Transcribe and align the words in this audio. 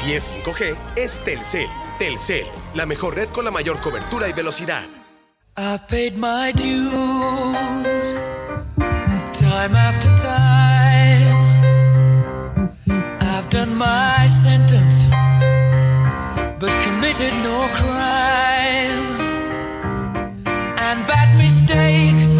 Si 0.00 0.14
es 0.14 0.32
5G, 0.32 0.78
es 0.96 1.22
Telcel. 1.24 1.68
Telcel, 1.98 2.46
la 2.74 2.86
mejor 2.86 3.16
red 3.16 3.28
con 3.28 3.44
la 3.44 3.50
mayor 3.50 3.82
cobertura 3.82 4.30
y 4.30 4.32
velocidad. 4.32 4.88
I've 5.58 5.86
paid 5.88 6.16
my 6.16 6.52
dues 6.52 8.14
time 9.34 9.76
after 9.76 10.08
time. 10.16 11.36
I've 13.20 13.50
done 13.50 13.76
my 13.76 14.26
sentence, 14.26 15.06
but 16.58 16.72
committed 16.82 17.34
no 17.44 17.68
crime. 17.74 19.20
And 20.80 21.06
bad 21.06 21.36
mistakes, 21.36 22.32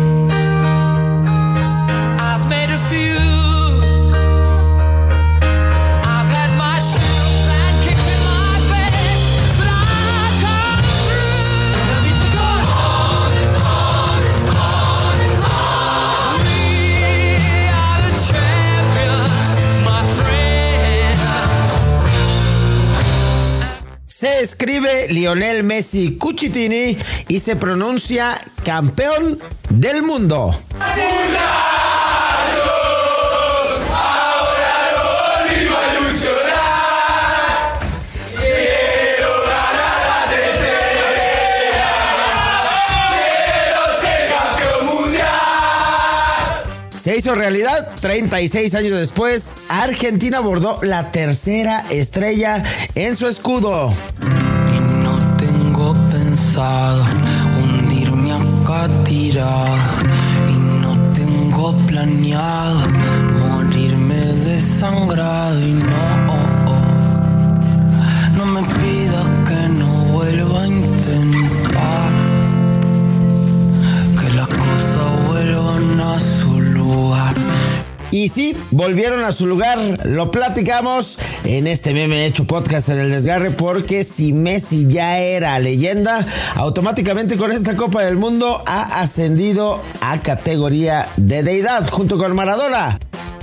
Se 24.20 24.42
escribe 24.42 25.08
Lionel 25.08 25.64
Messi 25.64 26.18
Cucitini 26.18 26.94
y 27.28 27.40
se 27.40 27.56
pronuncia 27.56 28.38
campeón 28.62 29.40
del 29.70 30.02
mundo. 30.02 30.54
Hizo 47.30 47.34
realidad 47.34 47.88
36 48.00 48.74
años 48.74 48.92
después. 48.92 49.54
Argentina 49.68 50.38
abordó 50.38 50.80
la 50.82 51.10
tercera 51.10 51.84
estrella 51.90 52.62
en 52.94 53.14
su 53.14 53.28
escudo. 53.28 53.90
Y 54.74 55.04
no 55.04 55.36
tengo 55.36 55.96
pensado 56.10 57.04
hundirme 57.62 58.32
acá 58.32 58.88
tirado. 59.04 59.76
Y 60.48 60.82
no 60.82 61.12
tengo 61.12 61.76
planeado 61.86 62.80
morirme 63.38 64.16
desangrado. 64.16 65.60
Y 65.60 65.72
no, 65.74 66.30
no 68.36 68.46
me 68.46 68.62
pidas 68.62 69.28
que 69.48 69.68
no 69.68 70.04
vuelva 70.12 70.62
a 70.62 70.66
Y 78.10 78.28
sí, 78.28 78.56
volvieron 78.70 79.24
a 79.24 79.32
su 79.32 79.46
lugar. 79.46 79.78
Lo 80.04 80.30
platicamos 80.30 81.18
en 81.44 81.66
este 81.66 81.94
meme 81.94 82.26
hecho 82.26 82.44
podcast 82.44 82.88
en 82.88 82.98
el 82.98 83.10
desgarre. 83.10 83.50
Porque 83.50 84.04
si 84.04 84.32
Messi 84.32 84.86
ya 84.88 85.18
era 85.18 85.58
leyenda, 85.58 86.26
automáticamente 86.54 87.36
con 87.36 87.52
esta 87.52 87.76
Copa 87.76 88.02
del 88.02 88.16
Mundo 88.16 88.62
ha 88.66 89.00
ascendido 89.00 89.80
a 90.00 90.20
categoría 90.20 91.08
de 91.16 91.42
deidad 91.42 91.88
junto 91.88 92.18
con 92.18 92.34
Maradona. 92.34 92.98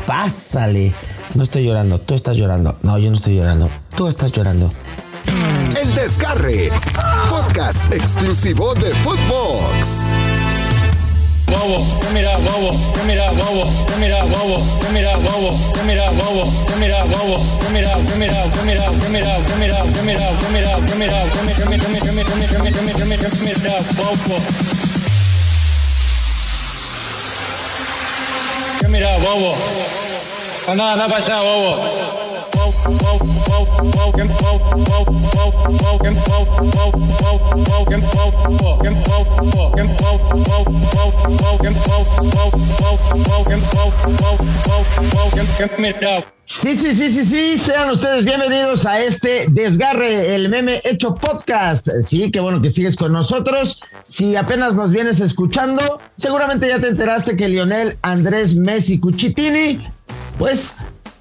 Pásale. 0.06 0.94
No 1.36 1.44
estoy 1.44 1.66
llorando, 1.66 2.00
tú 2.00 2.16
estás 2.16 2.38
llorando. 2.38 2.78
No, 2.84 2.98
yo 2.98 3.10
no 3.10 3.16
estoy 3.16 3.36
llorando. 3.36 3.70
Tú 3.96 4.08
estás 4.08 4.32
llorando. 4.32 4.72
El 5.80 5.96
Desgarre. 5.96 6.70
Podcast 7.30 7.94
exclusivo 7.94 8.74
de 8.76 8.92
Footbox. 8.92 10.37
Bobo, 11.48 12.00
que 12.00 12.08
mira 12.14 12.36
bobo, 12.38 12.72
que 12.94 13.04
mira 13.06 13.30
bobo, 13.32 13.64
que 13.88 13.96
mira 14.00 14.22
bobo, 14.24 14.58
que 14.80 14.90
mira 14.94 15.16
bobo, 15.18 15.72
que 15.74 15.84
mira 15.84 16.10
bobo, 16.12 16.66
que 16.66 16.76
mira 16.76 17.04
bobo, 17.04 17.38
que 17.60 17.70
mira, 17.72 17.92
que 18.06 18.16
mira, 18.16 18.36
que 18.52 18.62
mira, 18.64 18.84
que 18.92 19.10
mira, 19.10 19.36
que 19.46 19.56
mira, 19.56 19.84
que 19.86 20.02
mira, 20.04 20.24
que 20.28 20.52
mira, 20.52 20.76
que 20.86 20.96
mira, 20.96 20.96
que 20.96 20.96
mira, 20.96 21.20
que 21.24 21.76
mira, 21.76 21.80
que 21.80 21.80
mira, 21.80 21.86
que 21.86 22.12
mira, 22.12 22.26
que 22.26 22.36
mira, 22.36 22.94
que 22.94 23.06
mira, 23.06 23.30
que 23.30 23.64
mira, 23.64 23.80
bobo. 23.96 24.38
Que 28.80 28.88
mira 28.88 29.18
bobo. 29.18 29.56
Anda, 30.68 30.94
anda 30.94 31.08
para 31.08 31.18
allá, 31.18 31.42
bobo. 31.42 32.27
Sí, 46.46 46.76
sí, 46.76 46.94
sí, 46.94 47.10
sí, 47.10 47.26
sí, 47.26 47.58
sean 47.58 47.90
ustedes 47.90 48.26
bienvenidos 48.26 48.86
a 48.86 49.00
este 49.00 49.48
Desgarre, 49.50 50.36
el 50.36 50.48
meme 50.48 50.80
hecho 50.86 51.16
podcast. 51.16 51.88
Sí, 52.04 52.32
qué 52.32 52.40
bueno 52.40 52.62
que 52.62 52.70
sigues 52.70 52.96
con 52.96 53.12
nosotros. 53.12 53.82
Si 54.06 54.36
apenas 54.36 54.76
nos 54.76 54.92
vienes 54.92 55.20
escuchando, 55.20 56.00
seguramente 56.16 56.68
ya 56.68 56.80
te 56.80 56.90
enteraste 56.90 57.36
que 57.36 57.50
Lionel 57.50 57.98
Andrés 58.04 58.56
Messi 58.56 59.00
Cucitini, 59.00 59.86
pues 60.38 60.78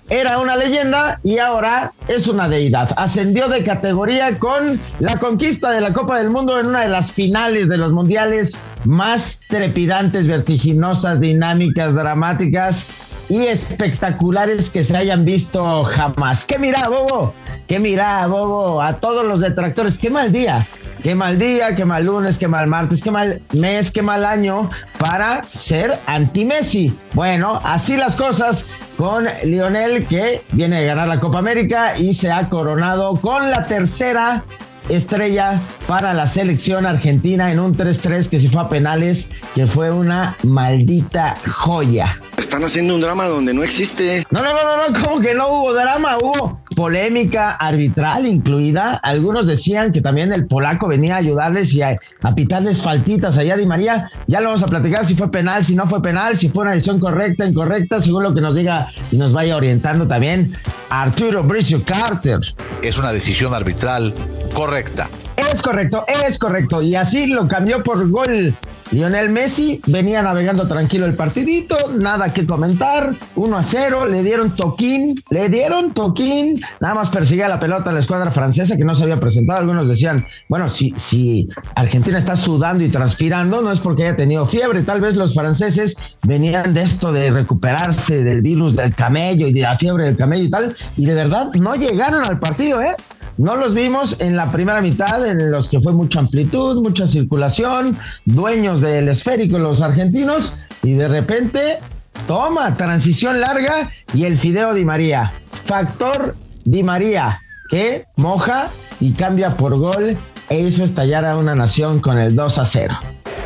era 0.08 0.38
una 0.38 0.56
leyenda 0.56 1.20
y 1.22 1.38
ahora 1.38 1.92
es 2.08 2.28
una 2.28 2.48
deidad. 2.48 2.90
Ascendió 2.96 3.48
de 3.48 3.64
categoría 3.64 4.38
con 4.38 4.80
la 5.00 5.16
conquista 5.16 5.70
de 5.70 5.80
la 5.80 5.92
Copa 5.92 6.18
del 6.18 6.30
Mundo 6.30 6.58
en 6.60 6.66
una 6.66 6.82
de 6.82 6.88
las 6.88 7.12
finales 7.12 7.68
de 7.68 7.76
los 7.76 7.92
mundiales 7.92 8.58
más 8.84 9.40
trepidantes, 9.48 10.26
vertiginosas, 10.26 11.20
dinámicas, 11.20 11.94
dramáticas 11.94 12.86
y 13.28 13.47
espectaculares 13.47 14.70
que 14.70 14.84
se 14.84 14.97
hayan 14.97 15.25
visto 15.25 15.84
jamás. 15.84 16.44
¿Qué 16.44 16.59
mira, 16.59 16.82
Bobo? 16.88 17.34
¿Qué 17.66 17.78
mira, 17.78 18.26
Bobo? 18.26 18.81
A 18.81 18.94
todos 18.94 19.25
los 19.25 19.41
detractores, 19.41 19.98
qué 19.98 20.10
mal 20.10 20.32
día. 20.32 20.66
Qué 21.03 21.14
mal 21.14 21.38
día, 21.38 21.76
qué 21.76 21.84
mal 21.84 22.04
lunes, 22.04 22.38
qué 22.38 22.48
mal 22.48 22.66
martes, 22.66 23.03
qué 23.03 23.10
mal 23.10 23.41
mes, 23.53 23.92
qué 23.92 24.03
mal 24.03 24.25
año 24.25 24.69
para 24.98 25.42
ser 25.44 25.98
anti-Messi. 26.06 26.97
Bueno, 27.12 27.60
así 27.62 27.97
las 27.97 28.16
cosas 28.16 28.66
con 28.97 29.28
Lionel 29.44 30.06
que 30.06 30.42
viene 30.53 30.81
de 30.81 30.86
ganar 30.86 31.06
la 31.06 31.20
Copa 31.20 31.38
América 31.38 31.98
y 31.98 32.12
se 32.15 32.32
ha 32.32 32.48
coronado 32.48 33.20
con 33.20 33.50
la 33.50 33.62
tercera 33.65 34.42
estrella 34.88 35.60
para 35.86 36.14
la 36.14 36.26
selección 36.26 36.86
argentina 36.86 37.52
en 37.52 37.60
un 37.60 37.76
3-3 37.76 38.28
que 38.28 38.38
se 38.38 38.48
fue 38.48 38.60
a 38.62 38.69
penales, 38.69 39.30
que 39.54 39.66
fue 39.66 39.91
una 39.91 40.36
maldita 40.42 41.34
joya. 41.47 42.20
Están 42.36 42.64
haciendo 42.64 42.94
un 42.94 43.00
drama 43.00 43.26
donde 43.26 43.52
no 43.54 43.62
existe. 43.62 44.26
No, 44.30 44.41
no, 44.41 44.52
no, 44.52 44.62
no, 44.62 44.88
no, 44.88 45.04
como 45.04 45.20
que 45.20 45.34
no 45.34 45.48
hubo 45.48 45.74
drama, 45.74 46.16
hubo 46.19 46.60
polémica 46.76 47.53
arbitral 47.53 48.26
incluida. 48.26 49.00
Algunos 49.03 49.47
decían 49.47 49.91
que 49.92 50.03
también 50.03 50.32
el 50.32 50.47
polaco 50.47 50.87
venía 50.87 51.14
a 51.14 51.19
ayudarles 51.19 51.72
y 51.75 51.82
a, 51.82 51.97
a 52.22 52.34
pitarles 52.34 52.82
faltitas 52.82 53.38
allá 53.38 53.56
Di 53.56 53.66
María. 53.66 54.09
Ya 54.28 54.41
lo 54.41 54.48
vamos 54.48 54.62
a 54.62 54.66
platicar 54.66 55.04
si 55.04 55.16
fue 55.16 55.31
penal, 55.31 55.65
si 55.65 55.75
no 55.75 55.88
fue 55.88 56.03
penal, 56.03 56.36
si 56.36 56.50
fue 56.50 56.62
una 56.62 56.72
decisión 56.72 57.00
correcta, 57.00 57.47
incorrecta, 57.47 58.00
según 58.00 58.22
lo 58.22 58.34
que 58.34 58.42
nos 58.42 58.54
diga 58.54 58.88
y 59.10 59.16
nos 59.16 59.32
vaya 59.32 59.56
orientando 59.56 60.06
también 60.06 60.53
Arturo 60.91 61.42
Bricio 61.42 61.82
Carter. 61.82 62.41
Es 62.82 62.98
una 62.98 63.10
decisión 63.10 63.54
arbitral 63.54 64.12
correcta. 64.53 65.09
Es 65.36 65.62
correcto, 65.62 66.04
es 66.24 66.38
correcto. 66.38 66.82
Y 66.82 66.94
así 66.94 67.26
lo 67.26 67.47
cambió 67.47 67.82
por 67.82 68.08
gol. 68.08 68.54
Lionel 68.92 69.30
Messi 69.30 69.80
venía 69.86 70.22
navegando 70.22 70.69
tranquilo 70.69 71.06
el 71.06 71.14
partidito, 71.14 71.76
nada 71.98 72.32
que 72.32 72.47
comentar, 72.47 73.14
1 73.34 73.58
a 73.58 73.62
0, 73.62 74.06
le 74.06 74.22
dieron 74.22 74.54
toquín, 74.54 75.20
le 75.30 75.48
dieron 75.48 75.92
toquín, 75.92 76.60
nada 76.80 76.94
más 76.94 77.10
perseguía 77.10 77.48
la 77.48 77.58
pelota 77.58 77.91
a 77.91 77.92
la 77.92 77.98
escuadra 77.98 78.30
francesa 78.30 78.77
que 78.77 78.84
no 78.84 78.94
se 78.94 79.03
había 79.03 79.18
presentado. 79.18 79.59
Algunos 79.59 79.88
decían, 79.88 80.24
bueno, 80.48 80.68
si, 80.68 80.94
si 80.97 81.48
Argentina 81.74 82.18
está 82.18 82.36
sudando 82.36 82.84
y 82.84 82.88
transpirando, 82.88 83.60
no 83.60 83.72
es 83.72 83.80
porque 83.80 84.04
haya 84.04 84.16
tenido 84.16 84.47
fiebre, 84.47 84.83
tal 84.83 85.00
vez 85.00 85.16
los 85.16 85.34
franceses 85.34 85.97
venían 86.22 86.72
de 86.72 86.83
esto 86.83 87.12
de 87.12 87.30
recuperarse 87.33 88.22
del 88.22 88.41
virus 88.41 88.77
del 88.77 88.94
camello 88.94 89.48
y 89.48 89.53
de 89.53 89.62
la 89.62 89.74
fiebre 89.74 90.04
del 90.04 90.16
camello 90.16 90.44
y 90.44 90.50
tal, 90.50 90.77
y 90.97 91.04
de 91.04 91.15
verdad 91.15 91.53
no 91.54 91.74
llegaron 91.74 92.24
al 92.24 92.38
partido, 92.38 92.80
¿eh? 92.80 92.94
No 93.38 93.54
los 93.56 93.74
vimos 93.74 94.16
en 94.21 94.34
la 94.34 94.50
primera 94.50 94.80
mitad, 94.80 95.27
en 95.27 95.50
los 95.50 95.68
que 95.68 95.80
fue 95.80 95.92
mucha 95.92 96.21
amplitud, 96.21 96.83
mucha 96.83 97.06
circulación, 97.06 97.98
dueños 98.24 98.80
del 98.80 99.09
esférico 99.09 99.59
los 99.59 99.83
argentinos, 99.83 100.54
y 100.83 100.94
de 100.94 101.06
repente, 101.06 101.78
toma, 102.27 102.74
transición 102.77 103.41
larga 103.41 103.91
y 104.15 104.24
el 104.24 104.38
Fideo 104.38 104.72
Di 104.72 104.86
María. 104.86 105.33
Factor 105.66 106.34
Di 106.65 106.83
María, 106.83 107.41
que 107.68 108.06
moja 108.16 108.71
y 109.00 109.12
cambia 109.12 109.50
por 109.50 109.77
gol 109.77 110.16
e 110.48 110.60
hizo 110.60 110.84
estallar 110.84 111.27
a 111.27 111.36
una 111.36 111.54
nación 111.54 112.00
con 112.00 112.18
el 112.18 112.34
2 112.34 112.59
a 112.59 112.65
0. 112.65 112.98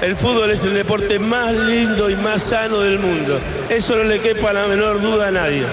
El 0.03 0.17
fútbol 0.17 0.51
es 0.51 0.65
el 0.65 0.75
deporte 0.75 1.19
más 1.19 1.53
lindo 1.53 2.09
y 2.09 2.17
más 2.17 2.43
sano 2.43 2.79
del 2.79 2.99
mundo. 2.99 3.41
Eso 3.69 3.97
no 3.97 4.05
le 4.05 4.21
quepa 4.21 4.53
la 4.53 4.67
menor 4.67 5.03
duda 5.03 5.29
a 5.29 5.31
nadie. 5.31 5.65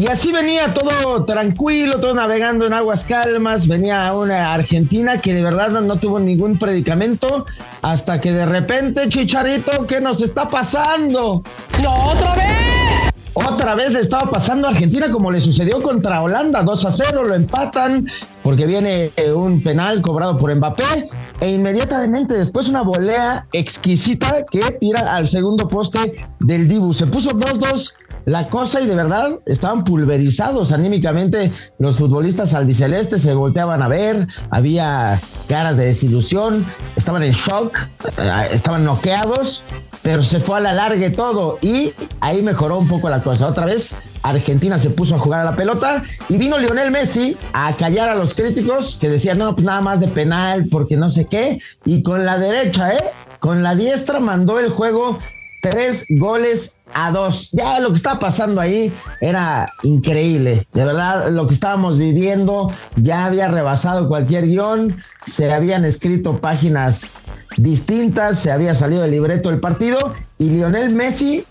Y 0.00 0.06
así 0.06 0.32
venía 0.32 0.72
todo 0.72 1.26
tranquilo, 1.26 2.00
todo 2.00 2.14
navegando 2.14 2.66
en 2.66 2.72
aguas 2.72 3.04
calmas. 3.04 3.68
Venía 3.68 4.14
una 4.14 4.54
Argentina 4.54 5.20
que 5.20 5.34
de 5.34 5.42
verdad 5.42 5.68
no 5.68 5.96
tuvo 5.96 6.18
ningún 6.18 6.58
predicamento 6.58 7.44
hasta 7.82 8.18
que 8.18 8.32
de 8.32 8.46
repente, 8.46 9.10
Chicharito, 9.10 9.86
¿qué 9.86 10.00
nos 10.00 10.22
está 10.22 10.48
pasando? 10.48 11.42
¡No, 11.82 12.04
otra 12.12 12.34
vez! 12.34 13.10
Otra 13.34 13.74
vez 13.74 13.92
le 13.92 14.00
estaba 14.00 14.30
pasando 14.30 14.68
a 14.68 14.70
Argentina 14.70 15.10
como 15.10 15.30
le 15.30 15.38
sucedió 15.38 15.82
contra 15.82 16.22
Holanda, 16.22 16.62
2 16.62 16.84
a 16.86 16.92
0, 16.92 17.24
lo 17.24 17.34
empatan 17.34 18.10
porque 18.42 18.66
viene 18.66 19.10
eh, 19.16 19.32
un 19.32 19.62
penal 19.62 20.00
cobrado 20.00 20.36
por 20.36 20.54
Mbappé 20.54 21.08
e 21.40 21.50
inmediatamente 21.50 22.34
después 22.34 22.68
una 22.68 22.82
volea 22.82 23.46
exquisita 23.52 24.44
que 24.50 24.60
tira 24.80 25.14
al 25.14 25.26
segundo 25.26 25.68
poste 25.68 26.26
del 26.38 26.68
Dibu. 26.68 26.92
Se 26.92 27.06
puso 27.06 27.30
2-2 27.30 27.94
la 28.26 28.48
cosa 28.48 28.80
y 28.80 28.86
de 28.86 28.94
verdad 28.94 29.40
estaban 29.46 29.84
pulverizados 29.84 30.72
anímicamente 30.72 31.52
los 31.78 31.98
futbolistas 31.98 32.54
albicelestes, 32.54 33.22
se 33.22 33.34
volteaban 33.34 33.82
a 33.82 33.88
ver, 33.88 34.28
había 34.50 35.20
caras 35.48 35.76
de 35.76 35.86
desilusión, 35.86 36.64
estaban 36.96 37.22
en 37.22 37.32
shock, 37.32 37.76
eh, 38.18 38.48
estaban 38.52 38.84
noqueados, 38.84 39.64
pero 40.02 40.22
se 40.22 40.40
fue 40.40 40.58
a 40.58 40.60
la 40.60 40.74
largue 40.74 41.10
todo 41.10 41.58
y 41.62 41.92
ahí 42.20 42.42
mejoró 42.42 42.78
un 42.78 42.88
poco 42.88 43.08
la 43.08 43.22
cosa. 43.22 43.48
Otra 43.48 43.64
vez 43.64 43.94
Argentina 44.22 44.78
se 44.78 44.90
puso 44.90 45.16
a 45.16 45.18
jugar 45.18 45.40
a 45.40 45.44
la 45.44 45.56
pelota 45.56 46.02
y 46.28 46.36
vino 46.36 46.58
Lionel 46.58 46.90
Messi 46.90 47.36
a 47.52 47.72
callar 47.72 48.08
a 48.08 48.14
los 48.14 48.34
críticos 48.34 48.98
que 49.00 49.08
decían, 49.08 49.38
no, 49.38 49.54
pues 49.54 49.64
nada 49.64 49.80
más 49.80 50.00
de 50.00 50.08
penal 50.08 50.66
porque 50.70 50.96
no 50.96 51.08
sé 51.08 51.26
qué, 51.26 51.58
y 51.84 52.02
con 52.02 52.24
la 52.24 52.38
derecha, 52.38 52.92
¿eh? 52.92 53.02
Con 53.38 53.62
la 53.62 53.74
diestra 53.74 54.20
mandó 54.20 54.58
el 54.58 54.68
juego 54.68 55.18
tres 55.62 56.06
goles 56.10 56.76
a 56.92 57.10
dos. 57.10 57.50
Ya 57.52 57.80
lo 57.80 57.90
que 57.90 57.96
estaba 57.96 58.18
pasando 58.18 58.60
ahí 58.60 58.92
era 59.20 59.72
increíble. 59.82 60.66
De 60.72 60.84
verdad, 60.84 61.30
lo 61.30 61.46
que 61.46 61.54
estábamos 61.54 61.98
viviendo 61.98 62.72
ya 62.96 63.26
había 63.26 63.48
rebasado 63.48 64.08
cualquier 64.08 64.46
guion. 64.46 64.94
Se 65.24 65.52
habían 65.52 65.84
escrito 65.84 66.38
páginas 66.40 67.12
distintas, 67.56 68.38
se 68.38 68.50
había 68.52 68.74
salido 68.74 69.04
el 69.04 69.10
libreto 69.10 69.50
del 69.50 69.60
partido 69.60 69.98
y 70.38 70.50
Lionel 70.50 70.94
Messi, 70.94 71.44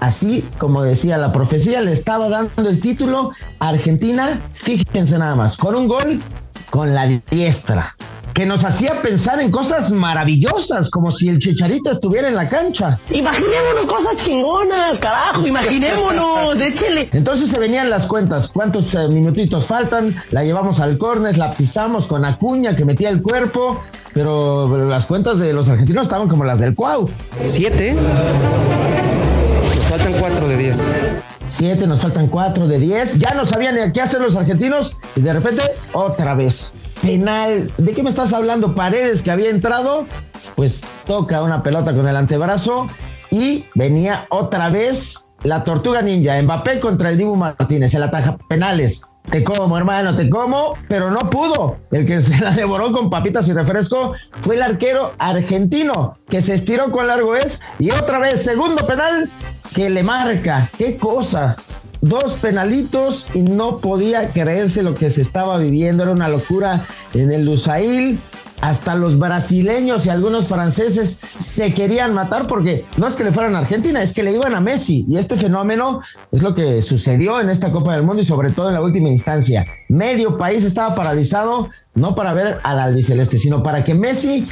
así 0.00 0.46
como 0.58 0.82
decía 0.82 1.18
la 1.18 1.32
profecía, 1.32 1.80
le 1.80 1.92
estaba 1.92 2.28
dando 2.28 2.68
el 2.68 2.80
título 2.80 3.30
a 3.58 3.68
Argentina, 3.68 4.40
fíjense 4.52 5.18
nada 5.18 5.34
más, 5.34 5.56
con 5.56 5.74
un 5.74 5.88
gol 5.88 6.20
con 6.70 6.94
la 6.94 7.06
diestra 7.30 7.94
que 8.34 8.44
nos 8.44 8.64
hacía 8.64 9.00
pensar 9.00 9.40
en 9.40 9.52
cosas 9.52 9.92
maravillosas, 9.92 10.90
como 10.90 11.12
si 11.12 11.28
el 11.28 11.38
Chicharito 11.38 11.92
estuviera 11.92 12.26
en 12.26 12.34
la 12.34 12.48
cancha. 12.48 12.98
Imaginémonos 13.10 13.86
cosas 13.86 14.16
chingonas, 14.16 14.98
carajo, 14.98 15.46
imaginémonos, 15.46 16.60
échele. 16.60 17.08
Entonces 17.12 17.48
se 17.48 17.60
venían 17.60 17.88
las 17.90 18.08
cuentas, 18.08 18.48
cuántos 18.48 18.92
eh, 18.96 19.06
minutitos 19.08 19.66
faltan, 19.66 20.14
la 20.32 20.42
llevamos 20.42 20.80
al 20.80 20.98
córner, 20.98 21.38
la 21.38 21.50
pisamos 21.50 22.08
con 22.08 22.24
Acuña 22.24 22.74
que 22.74 22.84
metía 22.84 23.08
el 23.08 23.22
cuerpo, 23.22 23.80
pero 24.12 24.88
las 24.88 25.06
cuentas 25.06 25.38
de 25.38 25.52
los 25.52 25.68
argentinos 25.68 26.02
estaban 26.02 26.26
como 26.26 26.44
las 26.44 26.58
del 26.58 26.74
Cuau. 26.74 27.08
Siete. 27.46 27.96
Faltan 29.94 30.14
cuatro 30.14 30.48
de 30.48 30.56
diez. 30.56 30.88
Siete, 31.46 31.86
nos 31.86 32.02
faltan 32.02 32.26
cuatro 32.26 32.66
de 32.66 32.80
diez. 32.80 33.16
Ya 33.16 33.32
no 33.32 33.44
sabían 33.44 33.76
ni 33.76 33.92
qué 33.92 34.00
hacer 34.00 34.20
los 34.20 34.34
argentinos 34.34 34.96
y 35.14 35.20
de 35.20 35.32
repente 35.32 35.62
otra 35.92 36.34
vez. 36.34 36.72
Penal. 37.00 37.70
¿De 37.78 37.92
qué 37.92 38.02
me 38.02 38.08
estás 38.08 38.32
hablando? 38.32 38.74
Paredes 38.74 39.22
que 39.22 39.30
había 39.30 39.50
entrado. 39.50 40.04
Pues 40.56 40.80
toca 41.06 41.44
una 41.44 41.62
pelota 41.62 41.94
con 41.94 42.08
el 42.08 42.16
antebrazo 42.16 42.88
y 43.30 43.66
venía 43.76 44.26
otra 44.30 44.68
vez 44.68 45.30
la 45.44 45.62
tortuga 45.62 46.02
ninja. 46.02 46.42
Mbappé 46.42 46.80
contra 46.80 47.10
el 47.10 47.18
Dibu 47.18 47.36
Martínez. 47.36 47.94
El 47.94 48.02
ataja 48.02 48.36
penales. 48.48 49.02
Te 49.30 49.44
como, 49.44 49.78
hermano, 49.78 50.16
te 50.16 50.28
como, 50.28 50.74
pero 50.88 51.12
no 51.12 51.20
pudo. 51.30 51.78
El 51.92 52.04
que 52.04 52.20
se 52.20 52.42
la 52.42 52.50
devoró 52.50 52.90
con 52.90 53.10
papitas 53.10 53.46
y 53.46 53.52
refresco 53.52 54.12
fue 54.40 54.56
el 54.56 54.62
arquero 54.62 55.14
argentino, 55.18 56.14
que 56.28 56.40
se 56.40 56.54
estiró 56.54 56.90
con 56.90 57.06
largo 57.06 57.36
es. 57.36 57.60
Y 57.78 57.92
otra 57.92 58.18
vez, 58.18 58.42
segundo 58.42 58.84
penal 58.86 59.30
que 59.74 59.90
le 59.90 60.02
marca. 60.02 60.68
¡Qué 60.76 60.96
cosa! 60.96 61.56
Dos 62.00 62.34
penalitos 62.34 63.28
y 63.34 63.42
no 63.42 63.78
podía 63.78 64.28
creerse 64.30 64.82
lo 64.82 64.94
que 64.94 65.08
se 65.08 65.22
estaba 65.22 65.56
viviendo. 65.58 66.02
Era 66.02 66.12
una 66.12 66.28
locura 66.28 66.84
en 67.14 67.32
el 67.32 67.46
Lusail. 67.46 68.18
Hasta 68.60 68.94
los 68.94 69.18
brasileños 69.18 70.06
y 70.06 70.10
algunos 70.10 70.48
franceses 70.48 71.18
se 71.36 71.74
querían 71.74 72.14
matar 72.14 72.46
porque 72.46 72.86
no 72.96 73.06
es 73.06 73.14
que 73.14 73.24
le 73.24 73.32
fueran 73.32 73.54
a 73.56 73.58
Argentina, 73.58 74.00
es 74.00 74.14
que 74.14 74.22
le 74.22 74.32
iban 74.32 74.54
a 74.54 74.60
Messi. 74.60 75.04
Y 75.06 75.18
este 75.18 75.36
fenómeno 75.36 76.00
es 76.32 76.42
lo 76.42 76.54
que 76.54 76.80
sucedió 76.80 77.40
en 77.40 77.50
esta 77.50 77.72
Copa 77.72 77.94
del 77.94 78.04
Mundo 78.04 78.22
y 78.22 78.24
sobre 78.24 78.50
todo 78.50 78.68
en 78.68 78.74
la 78.74 78.80
última 78.80 79.10
instancia. 79.10 79.66
Medio 79.88 80.38
país 80.38 80.64
estaba 80.64 80.94
paralizado, 80.94 81.68
no 81.94 82.14
para 82.14 82.32
ver 82.32 82.60
al 82.62 82.78
albiceleste, 82.78 83.36
sino 83.36 83.62
para 83.62 83.84
que 83.84 83.94
Messi 83.94 84.46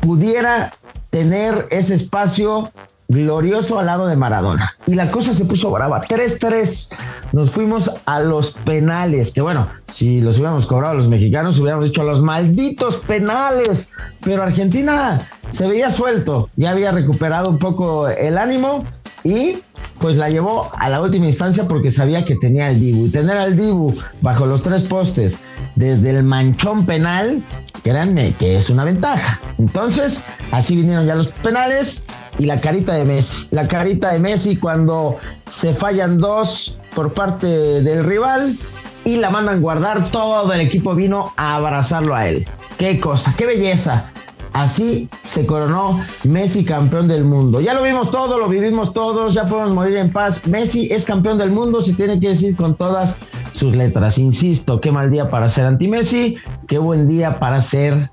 pudiera 0.00 0.72
tener 1.10 1.66
ese 1.70 1.94
espacio 1.94 2.70
glorioso 3.08 3.78
al 3.78 3.86
lado 3.86 4.06
de 4.06 4.16
Maradona. 4.16 4.74
Y 4.86 4.94
la 4.94 5.10
cosa 5.10 5.34
se 5.34 5.44
puso 5.44 5.70
brava. 5.70 6.02
3-3. 6.02 6.94
Nos 7.32 7.50
fuimos 7.50 7.90
a 8.04 8.20
los 8.20 8.52
penales. 8.52 9.32
Que 9.32 9.40
bueno, 9.40 9.68
si 9.88 10.20
los 10.20 10.38
hubiéramos 10.38 10.66
cobrado 10.66 10.94
los 10.94 11.08
mexicanos, 11.08 11.58
hubiéramos 11.58 11.86
dicho 11.86 12.02
los 12.02 12.22
malditos 12.22 12.96
penales. 12.96 13.90
Pero 14.22 14.42
Argentina 14.42 15.20
se 15.48 15.68
veía 15.68 15.90
suelto. 15.90 16.50
Ya 16.56 16.70
había 16.70 16.92
recuperado 16.92 17.50
un 17.50 17.58
poco 17.58 18.08
el 18.08 18.38
ánimo. 18.38 18.84
Y 19.24 19.58
pues 20.00 20.16
la 20.16 20.28
llevó 20.28 20.70
a 20.78 20.88
la 20.88 21.00
última 21.00 21.26
instancia 21.26 21.64
porque 21.66 21.90
sabía 21.90 22.24
que 22.24 22.36
tenía 22.36 22.70
el 22.70 22.80
Dibu. 22.80 23.06
Y 23.06 23.10
tener 23.10 23.36
al 23.36 23.56
Dibu 23.56 23.94
bajo 24.20 24.46
los 24.46 24.62
tres 24.62 24.84
postes 24.84 25.44
desde 25.74 26.10
el 26.10 26.22
manchón 26.22 26.86
penal, 26.86 27.42
créanme 27.82 28.32
que 28.32 28.56
es 28.56 28.70
una 28.70 28.84
ventaja. 28.84 29.40
Entonces, 29.58 30.26
así 30.52 30.76
vinieron 30.76 31.06
ya 31.06 31.14
los 31.14 31.28
penales 31.28 32.06
y 32.38 32.46
la 32.46 32.60
carita 32.60 32.94
de 32.94 33.04
Messi. 33.04 33.48
La 33.50 33.68
carita 33.68 34.12
de 34.12 34.18
Messi 34.18 34.56
cuando 34.56 35.18
se 35.48 35.72
fallan 35.72 36.18
dos 36.18 36.78
por 36.94 37.12
parte 37.12 37.46
del 37.46 38.04
rival 38.04 38.56
y 39.04 39.16
la 39.16 39.30
mandan 39.30 39.60
guardar, 39.60 40.10
todo 40.10 40.52
el 40.52 40.60
equipo 40.60 40.94
vino 40.94 41.32
a 41.36 41.56
abrazarlo 41.56 42.14
a 42.14 42.26
él. 42.28 42.46
Qué 42.76 42.98
cosa, 42.98 43.34
qué 43.36 43.46
belleza. 43.46 44.10
Así 44.56 45.10
se 45.22 45.44
coronó 45.44 46.00
Messi 46.24 46.64
campeón 46.64 47.08
del 47.08 47.24
mundo. 47.24 47.60
Ya 47.60 47.74
lo 47.74 47.82
vimos 47.82 48.10
todo, 48.10 48.38
lo 48.38 48.48
vivimos 48.48 48.94
todos, 48.94 49.34
ya 49.34 49.44
podemos 49.44 49.74
morir 49.74 49.98
en 49.98 50.10
paz. 50.10 50.46
Messi 50.46 50.88
es 50.90 51.04
campeón 51.04 51.36
del 51.36 51.50
mundo, 51.50 51.82
se 51.82 51.92
tiene 51.92 52.18
que 52.18 52.28
decir 52.30 52.56
con 52.56 52.74
todas 52.74 53.18
sus 53.52 53.76
letras. 53.76 54.16
Insisto, 54.16 54.80
qué 54.80 54.90
mal 54.90 55.10
día 55.10 55.28
para 55.28 55.50
ser 55.50 55.66
anti-Messi, 55.66 56.38
qué 56.66 56.78
buen 56.78 57.06
día 57.06 57.38
para 57.38 57.60
ser 57.60 58.10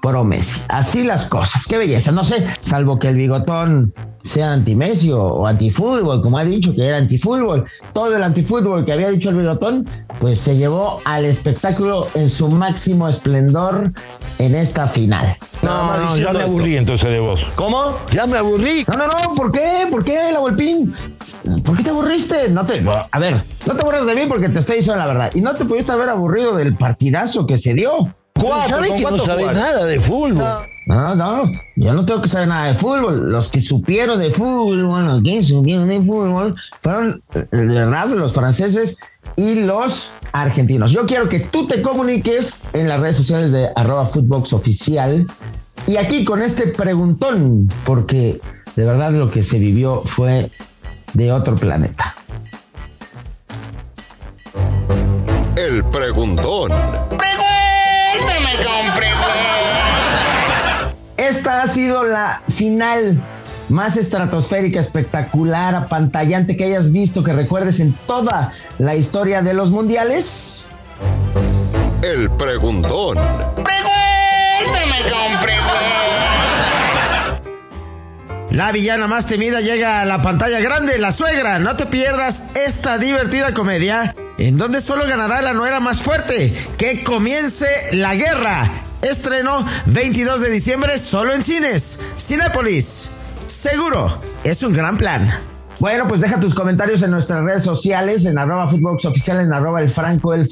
pro 0.00 0.22
Messi. 0.22 0.60
Así 0.68 1.02
las 1.02 1.26
cosas, 1.26 1.66
qué 1.66 1.76
belleza. 1.76 2.12
No 2.12 2.22
sé, 2.22 2.46
salvo 2.60 3.00
que 3.00 3.08
el 3.08 3.16
bigotón 3.16 3.92
sea 4.22 4.52
anti-Messi 4.52 5.12
o, 5.12 5.22
o 5.22 5.46
antifútbol, 5.46 6.22
como 6.22 6.38
ha 6.38 6.44
dicho 6.44 6.74
que 6.74 6.86
era 6.86 6.98
antifútbol. 6.98 7.64
Todo 7.92 8.16
el 8.16 8.22
antifútbol 8.22 8.84
que 8.84 8.92
había 8.92 9.10
dicho 9.10 9.30
el 9.30 9.36
bigotón, 9.36 9.88
pues 10.20 10.38
se 10.38 10.56
llevó 10.56 11.00
al 11.04 11.24
espectáculo 11.24 12.06
en 12.14 12.28
su 12.28 12.48
máximo 12.48 13.08
esplendor 13.08 13.92
en 14.38 14.54
esta 14.54 14.86
final. 14.86 15.36
No, 15.62 15.96
no, 15.96 16.16
ya 16.16 16.32
me 16.32 16.42
aburrí 16.42 16.76
entonces 16.76 17.10
de 17.10 17.20
vos. 17.20 17.46
¿Cómo? 17.54 17.96
Ya 18.12 18.26
me 18.26 18.38
aburrí. 18.38 18.84
No, 18.88 18.96
no, 18.96 19.06
no, 19.06 19.34
¿por 19.34 19.52
qué? 19.52 19.86
¿Por 19.90 20.04
qué, 20.04 20.32
la 20.32 20.40
Volpín? 20.40 20.94
¿Por 21.64 21.76
qué 21.76 21.82
te 21.82 21.90
aburriste? 21.90 22.48
No 22.48 22.64
te, 22.64 22.82
a 23.10 23.18
ver, 23.18 23.42
no 23.66 23.74
te 23.74 23.82
aburres 23.82 24.06
de 24.06 24.14
mí 24.14 24.22
porque 24.28 24.48
te 24.48 24.58
estoy 24.58 24.76
diciendo 24.76 25.02
la 25.02 25.06
verdad. 25.06 25.30
Y 25.34 25.40
no 25.40 25.54
te 25.54 25.64
pudiste 25.64 25.92
haber 25.92 26.08
aburrido 26.08 26.56
del 26.56 26.74
partidazo 26.74 27.46
que 27.46 27.56
se 27.56 27.74
dio. 27.74 28.14
Cuatro, 28.40 28.76
¿Sabe 28.76 28.88
¿con 28.88 28.96
que 28.96 29.04
no 29.04 29.18
sabe 29.18 29.44
nada 29.46 29.84
de 29.84 30.00
fútbol? 30.00 30.66
No, 30.86 31.14
no, 31.14 31.52
yo 31.76 31.92
no 31.92 32.04
tengo 32.04 32.22
que 32.22 32.28
saber 32.28 32.48
nada 32.48 32.68
de 32.68 32.74
fútbol. 32.74 33.30
Los 33.30 33.48
que 33.48 33.60
supieron 33.60 34.18
de 34.18 34.30
fútbol, 34.30 34.80
los 34.80 35.22
que 35.22 35.42
supieron 35.42 35.88
de 35.88 36.00
fútbol, 36.00 36.54
fueron 36.80 37.22
eh, 37.34 37.46
de 37.50 37.64
verdad 37.66 38.08
los 38.08 38.32
franceses 38.32 38.98
y 39.36 39.56
los 39.56 40.14
argentinos. 40.32 40.90
Yo 40.90 41.06
quiero 41.06 41.28
que 41.28 41.40
tú 41.40 41.68
te 41.68 41.82
comuniques 41.82 42.62
en 42.72 42.88
las 42.88 42.98
redes 43.00 43.18
sociales 43.18 43.52
de 43.52 43.68
arroba 43.76 44.06
Footbox 44.06 44.52
oficial 44.52 45.26
y 45.86 45.96
aquí 45.96 46.24
con 46.24 46.42
este 46.42 46.66
preguntón, 46.66 47.68
porque 47.84 48.40
de 48.74 48.84
verdad 48.84 49.12
lo 49.12 49.30
que 49.30 49.42
se 49.42 49.58
vivió 49.58 50.02
fue 50.04 50.50
de 51.12 51.32
otro 51.32 51.54
planeta. 51.54 52.14
El 55.56 55.84
preguntón. 55.84 56.72
Esta 61.40 61.62
ha 61.62 61.66
sido 61.66 62.04
la 62.04 62.42
final 62.54 63.18
más 63.70 63.96
estratosférica, 63.96 64.78
espectacular, 64.78 65.74
apantallante 65.74 66.54
que 66.54 66.64
hayas 66.64 66.92
visto, 66.92 67.24
que 67.24 67.32
recuerdes 67.32 67.80
en 67.80 67.94
toda 68.06 68.52
la 68.76 68.94
historia 68.94 69.40
de 69.40 69.54
los 69.54 69.70
mundiales. 69.70 70.66
El 72.02 72.30
preguntón. 72.32 73.16
La 78.50 78.70
villana 78.72 79.06
más 79.06 79.26
temida 79.26 79.62
llega 79.62 80.02
a 80.02 80.04
la 80.04 80.20
pantalla 80.20 80.60
grande, 80.60 80.98
la 80.98 81.10
suegra. 81.10 81.58
No 81.58 81.74
te 81.74 81.86
pierdas 81.86 82.54
esta 82.54 82.98
divertida 82.98 83.54
comedia 83.54 84.14
en 84.36 84.58
donde 84.58 84.82
solo 84.82 85.06
ganará 85.06 85.40
la 85.40 85.54
nuera 85.54 85.80
más 85.80 86.02
fuerte. 86.02 86.52
Que 86.76 87.02
comience 87.02 87.66
la 87.92 88.14
guerra. 88.14 88.89
Estreno 89.02 89.64
22 89.86 90.40
de 90.42 90.50
diciembre 90.50 90.98
solo 90.98 91.32
en 91.32 91.42
cines. 91.42 92.12
Cinépolis. 92.18 93.16
Seguro, 93.46 94.20
es 94.44 94.62
un 94.62 94.74
gran 94.74 94.96
plan. 94.96 95.28
Bueno, 95.78 96.06
pues 96.06 96.20
deja 96.20 96.38
tus 96.38 96.54
comentarios 96.54 97.00
en 97.02 97.10
nuestras 97.10 97.42
redes 97.42 97.62
sociales, 97.62 98.26
en 98.26 98.38
arroba 98.38 98.68
Footbox 98.68 99.06
Oficial, 99.06 99.40
en 99.40 99.52
arroba 99.52 99.80
el 99.80 99.88
Franco 99.88 100.32
del. 100.32 100.46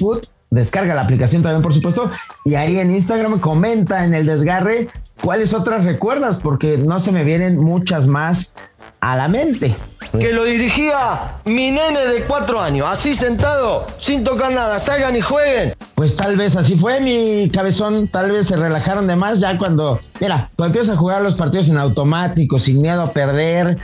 Descarga 0.49 0.95
la 0.95 1.01
aplicación 1.01 1.43
también, 1.43 1.61
por 1.61 1.73
supuesto. 1.73 2.11
Y 2.43 2.55
ahí 2.55 2.79
en 2.79 2.89
Instagram 2.89 3.39
comenta 3.39 4.03
en 4.03 4.15
el 4.15 4.25
desgarre 4.25 4.87
cuáles 5.21 5.53
otras 5.53 5.85
recuerdas, 5.85 6.37
porque 6.37 6.79
no 6.79 6.97
se 6.97 7.11
me 7.11 7.23
vienen 7.23 7.59
muchas 7.59 8.07
más 8.07 8.55
a 9.01 9.15
la 9.15 9.27
mente. 9.27 9.75
Que 10.19 10.33
lo 10.33 10.43
dirigía 10.43 11.37
mi 11.45 11.71
nene 11.71 11.99
de 12.07 12.23
cuatro 12.23 12.59
años, 12.59 12.87
así 12.89 13.15
sentado, 13.15 13.85
sin 13.99 14.23
tocar 14.23 14.51
nada, 14.51 14.79
salgan 14.79 15.15
y 15.15 15.21
jueguen. 15.21 15.73
Pues 15.93 16.15
tal 16.15 16.35
vez 16.35 16.55
así 16.55 16.75
fue 16.75 16.99
mi 16.99 17.49
cabezón, 17.51 18.07
tal 18.07 18.31
vez 18.31 18.47
se 18.47 18.55
relajaron 18.55 19.05
de 19.05 19.15
más 19.15 19.39
ya 19.39 19.57
cuando, 19.57 19.99
mira, 20.19 20.49
cuando 20.55 20.77
empiezas 20.77 20.95
a 20.95 20.99
jugar 20.99 21.21
los 21.21 21.35
partidos 21.35 21.69
en 21.69 21.77
automático, 21.77 22.57
sin 22.57 22.81
miedo 22.81 23.03
a 23.03 23.13
perder, 23.13 23.77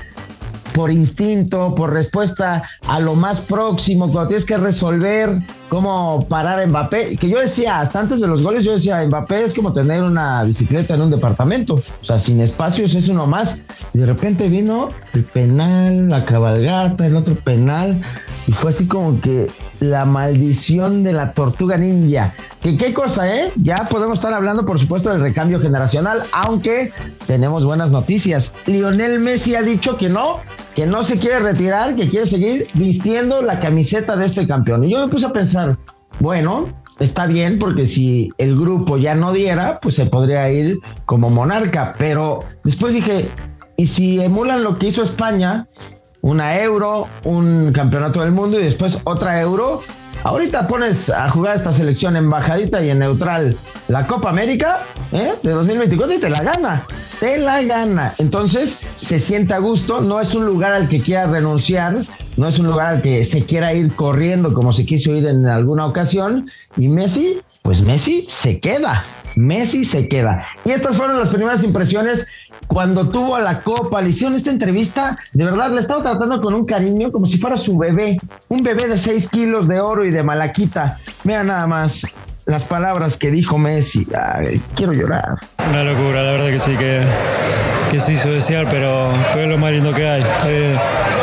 por 0.74 0.92
instinto, 0.92 1.74
por 1.76 1.94
respuesta 1.94 2.64
a 2.88 3.00
lo 3.00 3.16
más 3.16 3.40
próximo, 3.42 4.12
cuando 4.12 4.30
tienes 4.30 4.46
que 4.46 4.58
resolver 4.58 5.38
cómo 5.70 6.28
parar 6.30 6.60
a 6.60 6.68
Mbappé, 6.68 7.18
que 7.18 7.30
yo 7.30 7.40
decía, 7.40 7.80
hasta 7.80 8.00
antes 8.00 8.22
de 8.22 8.28
los 8.28 8.44
goles, 8.44 8.66
yo 8.66 8.74
decía, 8.74 9.06
Mbappé 9.06 9.44
es 9.44 9.54
como 9.54 9.74
tener 9.74 10.04
una 10.04 10.44
bicicleta 10.44 10.96
en 10.96 11.02
un 11.02 11.12
departamento, 11.12 11.76
o 11.76 12.06
sea, 12.06 12.20
sin 12.20 12.42
espacios 12.42 12.96
es 12.96 13.10
uno 13.10 13.28
más. 13.28 13.66
Y 13.94 14.00
de 14.00 14.06
repente 14.06 14.48
vino 14.50 14.90
el 15.14 15.24
penal, 15.24 16.10
la 16.10 16.26
cabalgata, 16.26 17.06
el 17.06 17.16
otro 17.16 17.36
penal, 17.36 18.02
y 18.48 18.52
fue 18.52 18.70
así 18.70 18.88
como 18.88 19.20
que 19.22 19.48
la 19.80 20.06
maldición 20.06 21.04
de 21.04 21.14
la 21.14 21.34
tortuga 21.34 21.78
ninja. 21.78 22.34
Que 22.62 22.78
qué 22.78 22.94
cosa, 22.94 23.34
¿eh? 23.34 23.52
Ya 23.56 23.76
podemos 23.90 24.20
estar 24.20 24.34
hablando, 24.34 24.66
por 24.66 24.80
supuesto, 24.80 25.10
del 25.10 25.22
recambio 25.22 25.60
generacional, 25.60 26.24
aunque 26.32 26.92
tenemos 27.28 27.66
buenas 27.66 27.92
noticias. 27.92 28.54
Lionel 28.66 29.20
Messi 29.20 29.56
ha 29.56 29.62
dicho 29.62 29.98
que 29.98 30.10
no, 30.10 30.40
que 30.76 30.86
no 30.86 31.04
se 31.04 31.18
quiere 31.18 31.40
retirar, 31.40 31.96
que 31.96 32.10
quiere 32.10 32.26
seguir 32.26 32.68
vistiendo 32.74 33.42
la 33.42 33.60
camiseta 33.62 34.18
de 34.18 34.26
este 34.26 34.46
campeón. 34.46 34.84
Y 34.84 34.90
yo 34.92 35.00
me 35.00 35.08
puse 35.08 35.26
a 35.26 35.32
pensar, 35.32 35.78
bueno, 36.20 36.68
está 37.00 37.26
bien, 37.26 37.58
porque 37.58 37.88
si 37.88 38.30
el 38.38 38.60
grupo 38.60 38.98
ya 38.98 39.16
no 39.16 39.32
diera, 39.32 39.80
pues 39.82 39.96
se 39.96 40.06
podría 40.06 40.52
ir 40.52 40.80
como 41.06 41.30
monarca. 41.30 41.94
Pero 41.98 42.40
después 42.66 42.94
dije, 42.94 43.30
¿y 43.78 43.88
si 43.88 44.22
emulan 44.22 44.64
lo 44.64 44.78
que 44.78 44.88
hizo 44.88 45.02
España? 45.02 45.68
Una 46.22 46.60
euro, 46.62 47.08
un 47.24 47.72
campeonato 47.72 48.22
del 48.22 48.34
mundo 48.34 48.60
y 48.60 48.64
después 48.64 49.00
otra 49.06 49.40
euro. 49.42 49.82
Ahorita 50.24 50.68
pones 50.68 51.10
a 51.10 51.30
jugar 51.30 51.56
esta 51.56 51.72
selección 51.72 52.18
en 52.18 52.30
bajadita 52.30 52.84
y 52.84 52.90
en 52.90 53.00
neutral 53.00 53.56
la 53.88 54.08
Copa 54.08 54.30
América 54.30 54.80
¿eh? 55.14 55.34
de 55.42 55.52
2024 55.52 56.18
y 56.18 56.20
te 56.20 56.30
la 56.30 56.42
gana. 56.42 56.84
Te 57.26 57.40
la 57.40 57.64
gana. 57.64 58.14
Entonces 58.20 58.82
se 58.98 59.18
siente 59.18 59.56
a 59.56 59.58
gusto. 59.58 60.00
No 60.00 60.22
es 60.22 60.36
un 60.36 60.46
lugar 60.46 60.74
al 60.74 60.88
que 60.88 61.02
quiera 61.02 61.26
renunciar. 61.26 61.98
No 62.38 62.48
es 62.48 62.60
un 62.60 62.68
lugar 62.68 62.98
al 62.98 63.02
que 63.02 63.24
se 63.24 63.44
quiera 63.44 63.74
ir 63.74 63.96
corriendo 63.96 64.54
como 64.54 64.72
se 64.72 64.86
quiso 64.86 65.12
ir 65.16 65.26
en 65.26 65.48
alguna 65.48 65.88
ocasión. 65.88 66.48
Y 66.78 66.88
Messi, 66.88 67.40
pues 67.64 67.82
Messi 67.82 68.28
se 68.30 68.60
queda. 68.60 69.04
Messi 69.38 69.84
se 69.84 70.08
queda. 70.08 70.46
Y 70.66 70.70
estas 70.70 70.98
fueron 70.98 71.18
las 71.18 71.30
primeras 71.30 71.64
impresiones 71.64 72.28
cuando 72.68 73.10
tuvo 73.10 73.36
a 73.36 73.42
la 73.42 73.64
copa, 73.64 74.04
le 74.04 74.10
hicieron 74.10 74.36
esta 74.36 74.52
entrevista, 74.52 75.18
de 75.34 75.46
verdad, 75.46 75.72
le 75.72 75.82
estaba 75.82 76.04
tratando 76.04 76.40
con 76.42 76.54
un 76.54 76.66
cariño 76.66 77.12
como 77.12 77.26
si 77.26 77.40
fuera 77.40 77.58
su 77.58 77.78
bebé, 77.78 78.20
un 78.50 78.64
bebé 78.64 78.86
de 78.88 79.00
6 79.00 79.30
kilos 79.30 79.68
de 79.68 79.80
oro 79.80 80.06
y 80.06 80.12
de 80.12 80.22
malaquita. 80.22 81.00
Vea 81.24 81.44
nada 81.44 81.66
más 81.66 82.04
las 82.46 82.66
palabras 82.66 83.18
que 83.18 83.32
dijo 83.32 83.58
Messi. 83.58 84.08
Ay, 84.16 84.62
quiero 84.76 84.94
llorar. 84.94 85.38
Una 85.70 85.84
locura, 85.84 86.24
la 86.24 86.32
verdad 86.32 86.50
que 86.50 86.60
sí, 86.60 86.76
que, 86.76 87.02
que 87.92 88.00
se 88.00 88.14
hizo 88.14 88.30
desear, 88.32 88.68
pero, 88.70 89.10
pero 89.34 89.46
es 89.46 89.50
lo 89.50 89.58
más 89.58 89.72
lindo 89.72 89.94
que 89.94 90.08
hay. 90.08 90.24
Eh, 90.46 90.76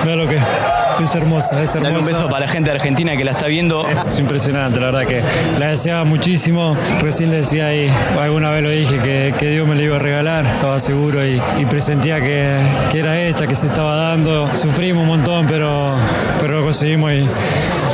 mira 0.02 0.16
lo 0.16 0.28
que 0.28 0.36
es 0.36 1.14
hermosa, 1.14 1.62
es 1.62 1.74
hermosa. 1.74 1.80
Dale 1.80 1.98
un 1.98 2.06
beso 2.06 2.28
para 2.28 2.40
la 2.40 2.48
gente 2.48 2.70
de 2.70 2.76
Argentina 2.76 3.16
que 3.16 3.24
la 3.24 3.32
está 3.32 3.46
viendo. 3.46 3.86
Es 3.88 4.18
impresionante, 4.18 4.80
la 4.80 4.86
verdad 4.86 5.06
que 5.06 5.22
la 5.58 5.68
deseaba 5.68 6.04
muchísimo. 6.04 6.76
Recién 7.00 7.30
le 7.30 7.38
decía 7.38 7.66
ahí, 7.66 7.92
alguna 8.18 8.50
vez 8.50 8.62
lo 8.62 8.70
dije, 8.70 8.98
que, 8.98 9.34
que 9.38 9.50
Dios 9.50 9.66
me 9.66 9.76
la 9.76 9.82
iba 9.82 9.96
a 9.96 10.00
regalar. 10.00 10.44
Estaba 10.44 10.80
seguro 10.80 11.24
y, 11.24 11.40
y 11.58 11.66
presentía 11.66 12.20
que, 12.20 12.56
que, 12.90 12.98
era 12.98 13.20
esta, 13.20 13.46
que 13.46 13.54
se 13.54 13.66
estaba 13.66 13.94
dando. 13.94 14.52
Sufrimos 14.54 15.02
un 15.02 15.08
montón, 15.08 15.46
pero, 15.46 15.94
pero 16.40 16.58
lo 16.58 16.64
conseguimos 16.64 17.12
y, 17.12 17.28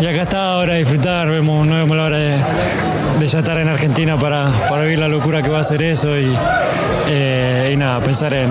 y 0.00 0.06
acá 0.06 0.22
está 0.22 0.52
ahora 0.52 0.74
a 0.74 0.76
disfrutar. 0.76 1.28
Vemos, 1.28 1.66
no 1.66 1.74
vemos 1.74 1.96
la 1.96 2.04
hora 2.04 2.18
de, 2.18 2.36
de 3.18 3.26
ya 3.26 3.38
estar 3.40 3.58
en 3.58 3.68
Argentina 3.68 4.18
para, 4.18 4.50
para 4.68 4.82
vivir 4.82 4.98
la 4.98 5.08
locura 5.08 5.42
que 5.42 5.50
va 5.50 5.58
a 5.58 5.64
ser 5.64 5.82
eso 5.82 6.16
y, 6.16 6.32
eh, 7.08 7.70
y 7.72 7.76
nada, 7.76 8.00
pensar 8.00 8.32
en, 8.34 8.50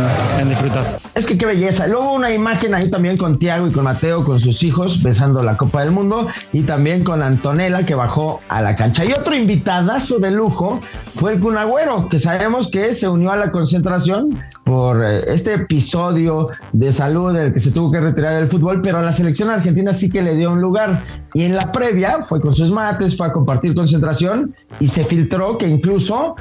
disfrutar. 0.50 0.98
Es 1.16 1.26
que 1.26 1.38
qué 1.38 1.46
belleza. 1.46 1.88
Luego 1.88 2.14
una 2.14 2.32
imagen 2.32 2.74
ahí 2.74 2.90
también 2.90 3.16
con 3.16 3.40
Tiago 3.40 3.68
y 3.68 3.72
con 3.72 3.86
Mateo, 3.86 4.26
con 4.26 4.40
sus 4.40 4.62
hijos, 4.64 5.02
besando 5.04 5.42
la 5.42 5.56
Copa 5.56 5.82
del 5.82 5.92
Mundo. 5.92 6.28
Y 6.52 6.64
también 6.64 7.04
con 7.04 7.24
Antonella, 7.24 7.86
que 7.86 7.96
bajó 7.96 8.42
a 8.50 8.62
la 8.62 8.76
cancha. 8.76 9.06
Y 9.06 9.14
otro 9.14 9.36
invitadazo 9.36 10.20
de 10.20 10.32
lujo 10.32 10.82
fue 11.16 11.34
el 11.34 11.40
Cunagüero, 11.40 12.10
que 12.10 12.20
sabemos 12.20 12.70
que 12.70 12.94
se 12.94 13.08
unió 13.08 13.32
a 13.32 13.38
la 13.38 13.52
concentración 13.52 14.42
por 14.68 15.02
eh, 15.02 15.24
este 15.28 15.54
episodio 15.54 16.50
de 16.74 16.92
salud 16.92 17.34
del 17.34 17.54
que 17.54 17.62
se 17.62 17.72
tuvo 17.72 17.90
que 17.90 18.02
retirar 18.02 18.36
del 18.36 18.50
fútbol, 18.50 18.82
pero 18.82 18.98
a 18.98 19.02
la 19.02 19.14
selección 19.14 19.50
argentina 19.50 19.94
sí 19.94 20.10
que 20.10 20.22
le 20.22 20.36
dio 20.36 20.52
un 20.52 20.60
lugar. 20.60 21.04
Y 21.34 21.44
en 21.44 21.56
la 21.56 21.72
previa 21.72 22.22
fue 22.22 22.42
con 22.42 22.54
sus 22.54 22.70
mates, 22.70 23.16
fue 23.16 23.28
a 23.28 23.32
compartir 23.32 23.74
concentración 23.74 24.54
y 24.82 24.90
se 24.90 25.06
filtró 25.06 25.58
que 25.58 25.70
incluso 25.70 26.36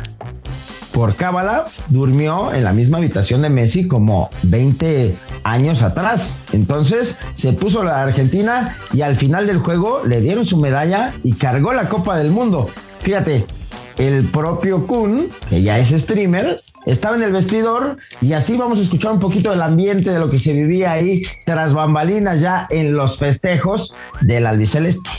por 0.92 1.14
cábala 1.14 1.66
durmió 1.88 2.52
en 2.52 2.64
la 2.64 2.72
misma 2.72 2.98
habitación 2.98 3.42
de 3.42 3.48
Messi 3.48 3.86
como 3.86 4.28
20 4.42 5.16
años 5.44 5.82
atrás. 5.82 6.40
Entonces 6.52 7.20
se 7.34 7.52
puso 7.52 7.84
la 7.84 8.02
Argentina 8.02 8.76
y 8.92 9.02
al 9.02 9.14
final 9.14 9.46
del 9.46 9.58
juego 9.58 10.02
le 10.04 10.20
dieron 10.20 10.44
su 10.44 10.56
medalla 10.56 11.12
y 11.22 11.34
cargó 11.34 11.72
la 11.72 11.88
Copa 11.88 12.16
del 12.16 12.32
Mundo. 12.32 12.68
Fíjate, 13.02 13.46
el 13.98 14.24
propio 14.24 14.84
Kun, 14.88 15.28
que 15.48 15.62
ya 15.62 15.78
es 15.78 15.90
streamer, 15.90 16.60
estaba 16.86 17.16
en 17.16 17.22
el 17.22 17.32
vestidor 17.32 17.98
y 18.22 18.32
así 18.32 18.56
vamos 18.56 18.78
a 18.78 18.82
escuchar 18.82 19.12
un 19.12 19.20
poquito 19.20 19.50
del 19.50 19.62
ambiente 19.62 20.10
de 20.10 20.18
lo 20.18 20.30
que 20.30 20.38
se 20.38 20.52
vivía 20.52 20.92
ahí 20.92 21.22
tras 21.44 21.74
bambalinas 21.74 22.40
ya 22.40 22.66
en 22.70 22.94
los 22.94 23.18
festejos 23.18 23.94
del 24.20 24.46
albiceleste. 24.46 25.10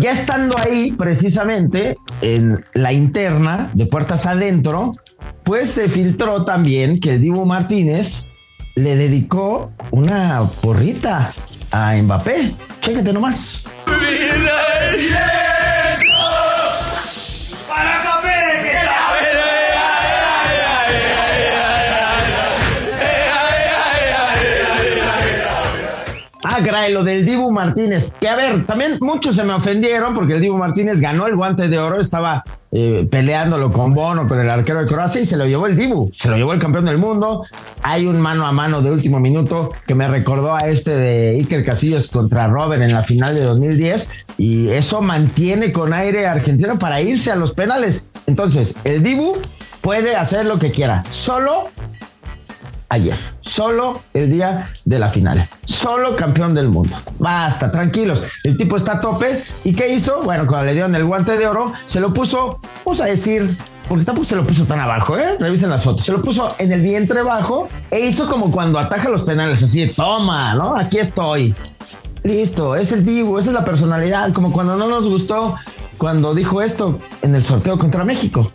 Ya 0.00 0.12
estando 0.12 0.56
ahí 0.58 0.92
precisamente 0.92 1.96
en 2.20 2.58
la 2.74 2.92
interna 2.92 3.70
de 3.74 3.86
puertas 3.86 4.26
adentro, 4.26 4.92
pues 5.44 5.70
se 5.70 5.88
filtró 5.88 6.44
también 6.44 7.00
que 7.00 7.18
Dibu 7.18 7.44
Martínez 7.44 8.28
le 8.76 8.96
dedicó 8.96 9.70
una 9.90 10.48
porrita 10.60 11.30
a 11.70 11.94
Mbappé. 11.96 12.54
Chéquete 12.80 13.12
nomás. 13.12 13.64
Ah, 26.54 26.88
lo 26.90 27.02
del 27.02 27.24
Dibu 27.24 27.50
Martínez. 27.50 28.14
Que 28.20 28.28
a 28.28 28.36
ver, 28.36 28.66
también 28.66 28.98
muchos 29.00 29.36
se 29.36 29.42
me 29.42 29.54
ofendieron 29.54 30.12
porque 30.12 30.34
el 30.34 30.42
Dibu 30.42 30.58
Martínez 30.58 31.00
ganó 31.00 31.26
el 31.26 31.34
guante 31.34 31.66
de 31.68 31.78
oro, 31.78 31.98
estaba 31.98 32.44
eh, 32.70 33.08
peleándolo 33.10 33.72
con 33.72 33.94
Bono, 33.94 34.28
con 34.28 34.38
el 34.38 34.50
arquero 34.50 34.80
de 34.80 34.86
Croacia 34.86 35.22
y 35.22 35.24
se 35.24 35.38
lo 35.38 35.46
llevó 35.46 35.66
el 35.66 35.78
Dibu, 35.78 36.10
se 36.12 36.28
lo 36.28 36.36
llevó 36.36 36.52
el 36.52 36.60
campeón 36.60 36.84
del 36.84 36.98
mundo. 36.98 37.46
Hay 37.82 38.06
un 38.06 38.20
mano 38.20 38.46
a 38.46 38.52
mano 38.52 38.82
de 38.82 38.90
último 38.90 39.18
minuto 39.18 39.70
que 39.86 39.94
me 39.94 40.06
recordó 40.06 40.54
a 40.54 40.58
este 40.68 40.94
de 40.94 41.30
Iker 41.38 41.64
Casillas 41.64 42.08
contra 42.08 42.46
Robert 42.48 42.82
en 42.82 42.92
la 42.92 43.02
final 43.02 43.34
de 43.34 43.44
2010 43.44 44.26
y 44.36 44.68
eso 44.68 45.00
mantiene 45.00 45.72
con 45.72 45.94
aire 45.94 46.26
a 46.26 46.32
Argentina 46.32 46.78
para 46.78 47.00
irse 47.00 47.30
a 47.30 47.36
los 47.36 47.54
penales. 47.54 48.10
Entonces, 48.26 48.76
el 48.84 49.02
Dibu 49.02 49.32
puede 49.80 50.16
hacer 50.16 50.44
lo 50.44 50.58
que 50.58 50.70
quiera, 50.70 51.02
solo 51.08 51.70
ayer, 52.92 53.16
solo 53.40 54.02
el 54.12 54.30
día 54.30 54.70
de 54.84 54.98
la 54.98 55.08
final, 55.08 55.48
solo 55.82 56.14
campeón 56.14 56.54
del 56.54 56.68
mundo. 56.68 56.96
Basta, 57.18 57.70
tranquilos, 57.70 58.22
el 58.44 58.56
tipo 58.56 58.76
está 58.76 58.94
a 58.94 59.00
tope. 59.00 59.42
¿Y 59.64 59.74
qué 59.74 59.92
hizo? 59.92 60.22
Bueno, 60.22 60.46
cuando 60.46 60.66
le 60.66 60.74
dieron 60.74 60.94
el 60.94 61.04
guante 61.04 61.36
de 61.36 61.46
oro, 61.46 61.72
se 61.86 62.00
lo 62.00 62.12
puso, 62.12 62.60
vamos 62.84 63.00
a 63.00 63.06
decir, 63.06 63.56
porque 63.88 64.04
tampoco 64.04 64.26
se 64.26 64.36
lo 64.36 64.46
puso 64.46 64.64
tan 64.64 64.78
abajo, 64.78 65.18
¿eh? 65.18 65.36
Revisen 65.40 65.70
las 65.70 65.82
fotos, 65.82 66.04
se 66.04 66.12
lo 66.12 66.22
puso 66.22 66.54
en 66.58 66.70
el 66.70 66.80
vientre 66.80 67.22
bajo 67.22 67.68
e 67.90 68.00
hizo 68.00 68.28
como 68.28 68.50
cuando 68.50 68.78
ataja 68.78 69.08
los 69.08 69.22
penales, 69.22 69.62
así, 69.62 69.88
toma, 69.88 70.54
¿no? 70.54 70.76
Aquí 70.76 70.98
estoy. 70.98 71.54
Listo, 72.22 72.76
es 72.76 72.92
el 72.92 73.04
Dibu, 73.04 73.38
esa 73.38 73.50
es 73.50 73.54
la 73.54 73.64
personalidad, 73.64 74.32
como 74.32 74.52
cuando 74.52 74.76
no 74.76 74.86
nos 74.86 75.08
gustó 75.08 75.56
cuando 75.98 76.34
dijo 76.34 76.62
esto 76.62 76.98
en 77.22 77.34
el 77.34 77.44
sorteo 77.44 77.78
contra 77.78 78.04
México. 78.04 78.50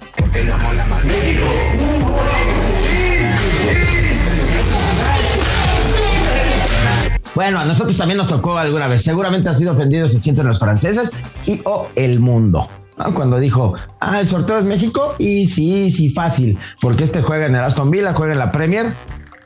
Bueno, 7.38 7.60
a 7.60 7.66
nosotros 7.66 7.96
también 7.96 8.18
nos 8.18 8.30
tocó 8.30 8.58
alguna 8.58 8.88
vez. 8.88 9.04
Seguramente 9.04 9.48
ha 9.48 9.54
sido 9.54 9.74
ofendido 9.74 10.08
se 10.08 10.20
sienten 10.20 10.48
los 10.48 10.58
franceses 10.58 11.12
y 11.46 11.62
o 11.66 11.88
el 11.94 12.20
mundo. 12.20 12.68
Cuando 13.14 13.38
dijo, 13.38 13.76
ah, 14.00 14.20
el 14.20 14.28
sorteo 14.28 14.58
es 14.58 14.66
México 14.66 15.14
y 15.20 15.46
sí, 15.46 15.92
sí, 15.92 16.10
fácil, 16.10 16.58
porque 16.82 17.04
este 17.04 17.22
juega 17.22 17.46
en 17.46 17.54
el 17.54 17.62
Aston 17.62 17.92
Villa, 17.92 18.16
juega 18.16 18.34
en 18.34 18.40
la 18.40 18.52
Premier 18.52 18.92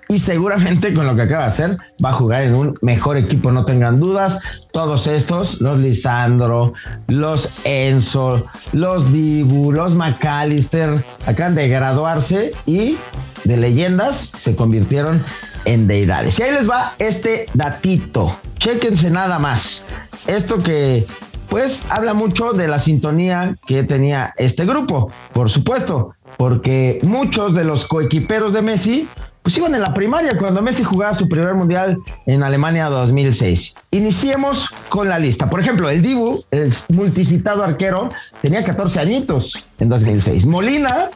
y 0.08 0.20
seguramente 0.20 0.94
con 0.94 1.06
lo 1.06 1.18
que 1.18 1.24
acaba 1.24 1.42
de 1.42 1.48
hacer 1.48 1.78
va 2.04 2.12
a 2.12 2.14
jugar 2.14 2.44
en 2.44 2.56
un 2.56 2.78
mejor 2.82 3.18
equipo, 3.18 3.52
no 3.52 3.66
tengan 3.66 4.00
dudas. 4.00 4.70
Todos 4.72 5.08
estos, 5.08 5.60
los 5.60 5.78
Lisandro, 5.78 6.72
los 7.08 7.56
Enzo, 7.66 8.46
los 8.72 9.12
Dibu, 9.12 9.74
los 9.74 9.96
McAllister, 9.96 11.04
acaban 11.26 11.56
de 11.56 11.68
graduarse 11.68 12.54
y 12.66 12.96
de 13.44 13.58
leyendas 13.58 14.18
se 14.18 14.56
convirtieron 14.56 15.24
en 15.66 15.88
deidades. 15.88 16.40
Y 16.40 16.44
ahí 16.44 16.52
les 16.52 16.70
va 16.70 16.94
este 17.00 17.48
datito. 17.54 18.36
Chéquense 18.58 19.10
nada 19.10 19.40
más. 19.40 19.86
Esto 20.28 20.58
que 20.58 21.06
pues 21.50 21.84
habla 21.90 22.14
mucho 22.14 22.54
de 22.54 22.68
la 22.68 22.80
sintonía 22.80 23.58
que 23.68 23.84
tenía 23.84 24.34
este 24.38 24.66
grupo, 24.66 25.12
por 25.34 25.50
supuesto, 25.50 26.16
porque 26.38 27.00
muchos 27.04 27.54
de 27.54 27.66
los 27.66 27.86
coequiperos 27.88 28.54
de 28.54 28.62
Messi 28.62 29.10
pues 29.44 29.58
iban 29.58 29.74
en 29.74 29.82
la 29.82 29.94
primaria 29.94 30.38
cuando 30.38 30.62
Messi 30.62 30.84
jugaba 30.84 31.14
su 31.14 31.28
primer 31.28 31.56
mundial 31.56 31.98
en 32.26 32.44
Alemania 32.44 32.86
2006. 32.90 33.76
Iniciemos 33.92 34.70
con 34.90 35.10
la 35.10 35.18
lista. 35.18 35.50
Por 35.50 35.60
ejemplo, 35.60 35.90
el 35.90 36.02
Dibu, 36.02 36.44
el 36.52 36.72
multicitado 36.90 37.64
arquero, 37.64 38.10
tenía 38.42 38.64
14 38.64 39.00
añitos 39.00 39.66
en 39.80 39.90
2006. 39.90 40.46
Molina, 40.46 41.10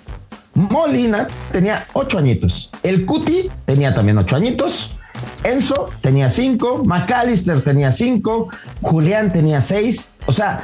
Molina 0.55 1.27
tenía 1.51 1.85
8 1.93 2.17
añitos. 2.17 2.71
El 2.81 3.05
Cuti 3.05 3.49
tenía 3.65 3.93
también 3.93 4.17
8 4.17 4.35
añitos. 4.35 4.95
Enzo 5.43 5.89
tenía 6.01 6.29
5. 6.29 6.83
McAllister 6.85 7.61
tenía 7.61 7.91
5. 7.91 8.49
Julián 8.81 9.31
tenía 9.31 9.61
6. 9.61 10.15
O 10.25 10.31
sea, 10.31 10.63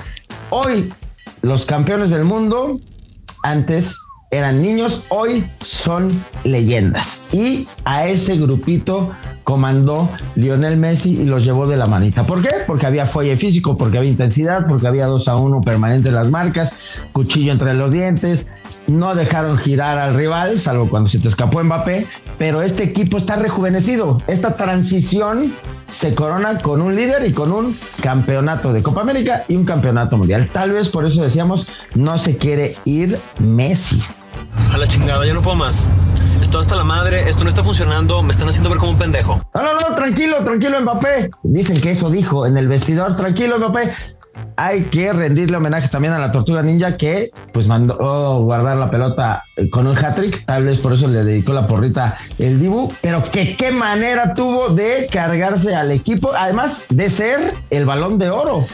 hoy 0.49 0.91
los 1.41 1.65
campeones 1.65 2.09
del 2.09 2.23
mundo 2.23 2.79
antes 3.43 3.97
eran 4.31 4.61
niños, 4.61 5.05
hoy 5.09 5.45
son 5.61 6.09
leyendas. 6.45 7.23
Y 7.33 7.67
a 7.83 8.07
ese 8.07 8.37
grupito 8.37 9.09
comandó 9.43 10.09
Lionel 10.35 10.77
Messi 10.77 11.19
y 11.19 11.25
los 11.25 11.43
llevó 11.43 11.67
de 11.67 11.75
la 11.75 11.85
manita. 11.85 12.23
¿Por 12.23 12.41
qué? 12.41 12.49
Porque 12.65 12.85
había 12.85 13.05
fuelle 13.05 13.35
físico, 13.35 13.77
porque 13.77 13.97
había 13.97 14.09
intensidad, 14.09 14.67
porque 14.67 14.87
había 14.87 15.07
2 15.07 15.27
a 15.27 15.35
1 15.35 15.61
permanente 15.61 16.07
en 16.07 16.15
las 16.15 16.29
marcas, 16.29 16.79
cuchillo 17.11 17.51
entre 17.51 17.73
los 17.73 17.91
dientes, 17.91 18.53
no 18.91 19.15
dejaron 19.15 19.57
girar 19.57 19.97
al 19.97 20.15
rival, 20.15 20.59
salvo 20.59 20.89
cuando 20.89 21.09
se 21.09 21.19
te 21.19 21.27
escapó 21.27 21.63
Mbappé, 21.63 22.05
pero 22.37 22.61
este 22.61 22.83
equipo 22.83 23.17
está 23.17 23.35
rejuvenecido. 23.35 24.21
Esta 24.27 24.55
transición 24.55 25.53
se 25.89 26.13
corona 26.15 26.57
con 26.57 26.81
un 26.81 26.95
líder 26.95 27.25
y 27.25 27.33
con 27.33 27.51
un 27.51 27.77
campeonato 28.01 28.73
de 28.73 28.83
Copa 28.83 29.01
América 29.01 29.43
y 29.47 29.55
un 29.55 29.65
campeonato 29.65 30.17
mundial. 30.17 30.49
Tal 30.51 30.71
vez 30.71 30.89
por 30.89 31.05
eso 31.05 31.21
decíamos, 31.21 31.67
no 31.95 32.17
se 32.17 32.37
quiere 32.37 32.75
ir 32.85 33.19
Messi. 33.39 34.01
A 34.73 34.77
la 34.77 34.87
chingada, 34.87 35.25
ya 35.25 35.33
no 35.33 35.41
puedo 35.41 35.55
más. 35.55 35.85
Estoy 36.41 36.61
hasta 36.61 36.75
la 36.75 36.83
madre, 36.83 37.29
esto 37.29 37.43
no 37.43 37.49
está 37.49 37.63
funcionando, 37.63 38.23
me 38.23 38.31
están 38.31 38.49
haciendo 38.49 38.69
ver 38.69 38.79
como 38.79 38.91
un 38.91 38.97
pendejo. 38.97 39.39
No, 39.53 39.61
no, 39.61 39.73
no, 39.75 39.95
tranquilo, 39.95 40.43
tranquilo 40.43 40.81
Mbappé. 40.81 41.29
Dicen 41.43 41.79
que 41.79 41.91
eso 41.91 42.09
dijo 42.09 42.45
en 42.45 42.57
el 42.57 42.67
vestidor, 42.67 43.15
tranquilo 43.15 43.57
Mbappé. 43.59 43.93
Hay 44.55 44.83
que 44.83 45.11
rendirle 45.13 45.57
homenaje 45.57 45.87
también 45.87 46.13
a 46.13 46.19
la 46.19 46.31
Tortuga 46.31 46.61
Ninja 46.61 46.97
que 46.97 47.31
pues 47.51 47.67
mandó 47.67 48.41
guardar 48.43 48.77
la 48.77 48.89
pelota 48.89 49.43
con 49.71 49.87
un 49.87 49.97
hat-trick, 49.97 50.45
tal 50.45 50.65
vez 50.65 50.79
por 50.79 50.93
eso 50.93 51.07
le 51.07 51.23
dedicó 51.23 51.53
la 51.53 51.67
porrita 51.67 52.17
el 52.37 52.59
Dibu, 52.59 52.91
pero 53.01 53.23
que 53.23 53.55
qué 53.55 53.71
manera 53.71 54.33
tuvo 54.33 54.69
de 54.69 55.07
cargarse 55.11 55.75
al 55.75 55.91
equipo, 55.91 56.31
además 56.35 56.85
de 56.89 57.09
ser 57.09 57.53
el 57.69 57.85
balón 57.85 58.17
de 58.17 58.29
oro. 58.29 58.65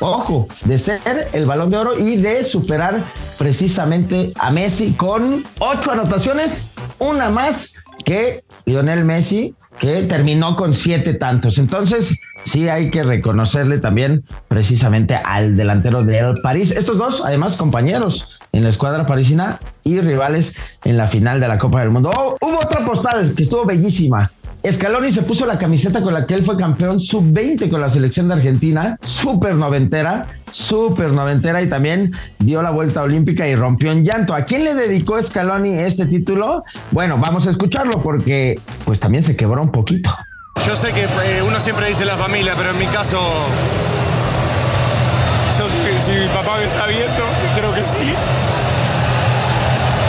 Ojo, 0.00 0.48
de 0.64 0.76
ser 0.76 1.00
el 1.32 1.46
balón 1.46 1.70
de 1.70 1.76
oro 1.76 1.98
y 1.98 2.16
de 2.16 2.44
superar 2.44 3.02
precisamente 3.38 4.32
a 4.38 4.50
Messi 4.50 4.92
con 4.92 5.44
ocho 5.58 5.92
anotaciones, 5.92 6.72
una 6.98 7.30
más 7.30 7.74
que 8.04 8.44
Lionel 8.66 9.04
Messi, 9.04 9.54
que 9.78 10.02
terminó 10.04 10.56
con 10.56 10.74
siete 10.74 11.14
tantos. 11.14 11.58
Entonces, 11.58 12.20
sí 12.44 12.68
hay 12.68 12.90
que 12.90 13.02
reconocerle 13.02 13.78
también 13.78 14.24
precisamente 14.48 15.14
al 15.14 15.56
delantero 15.56 16.02
del 16.02 16.40
París. 16.42 16.70
Estos 16.70 16.98
dos, 16.98 17.22
además, 17.24 17.56
compañeros 17.56 18.38
en 18.52 18.62
la 18.62 18.68
escuadra 18.68 19.06
parisina 19.06 19.58
y 19.82 20.00
rivales 20.00 20.56
en 20.84 20.96
la 20.96 21.08
final 21.08 21.40
de 21.40 21.48
la 21.48 21.58
Copa 21.58 21.80
del 21.80 21.90
Mundo. 21.90 22.10
Oh, 22.16 22.36
hubo 22.40 22.56
otra 22.56 22.84
postal 22.84 23.34
que 23.34 23.42
estuvo 23.42 23.64
bellísima. 23.64 24.30
Scaloni 24.70 25.12
se 25.12 25.22
puso 25.22 25.44
la 25.44 25.58
camiseta 25.58 26.00
con 26.00 26.14
la 26.14 26.26
que 26.26 26.34
él 26.34 26.42
fue 26.42 26.56
campeón 26.56 27.00
sub-20 27.00 27.68
con 27.68 27.80
la 27.80 27.90
selección 27.90 28.28
de 28.28 28.34
Argentina, 28.34 28.96
súper 29.02 29.54
noventera, 29.56 30.26
súper 30.50 31.10
noventera 31.10 31.60
y 31.62 31.68
también 31.68 32.12
dio 32.38 32.62
la 32.62 32.70
vuelta 32.70 33.02
olímpica 33.02 33.46
y 33.46 33.54
rompió 33.54 33.92
en 33.92 34.04
llanto. 34.04 34.34
¿A 34.34 34.44
quién 34.44 34.64
le 34.64 34.74
dedicó 34.74 35.22
Scaloni 35.22 35.74
este 35.74 36.06
título? 36.06 36.64
Bueno, 36.92 37.18
vamos 37.18 37.46
a 37.46 37.50
escucharlo 37.50 38.02
porque 38.02 38.58
pues 38.86 39.00
también 39.00 39.22
se 39.22 39.36
quebró 39.36 39.60
un 39.60 39.70
poquito. 39.70 40.14
Yo 40.66 40.74
sé 40.74 40.92
que 40.92 41.02
eh, 41.02 41.42
uno 41.46 41.60
siempre 41.60 41.88
dice 41.88 42.06
la 42.06 42.16
familia, 42.16 42.54
pero 42.56 42.70
en 42.70 42.78
mi 42.78 42.86
caso, 42.86 43.20
si, 45.54 46.00
si 46.00 46.18
mi 46.18 46.26
papá 46.28 46.62
está 46.62 46.86
viendo, 46.86 47.24
creo 47.54 47.74
que 47.74 47.80
sí, 47.82 48.14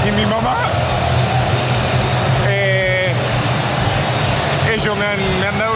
y 0.08 0.12
mi 0.12 0.26
mamá, 0.28 0.65
me 4.94 5.04
han, 5.48 5.58
dado 5.58 5.74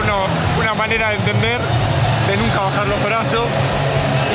una 0.60 0.74
manera 0.74 1.08
de 1.10 1.16
entender, 1.16 1.60
de 2.28 2.36
nunca 2.36 2.60
bajar 2.60 2.86
los 2.86 3.02
brazos 3.02 3.44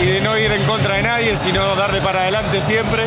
y 0.01 0.05
de 0.05 0.21
no 0.21 0.37
ir 0.37 0.51
en 0.51 0.63
contra 0.63 0.95
de 0.95 1.03
nadie, 1.03 1.37
sino 1.37 1.75
darle 1.75 2.01
para 2.01 2.23
adelante 2.23 2.61
siempre. 2.61 3.03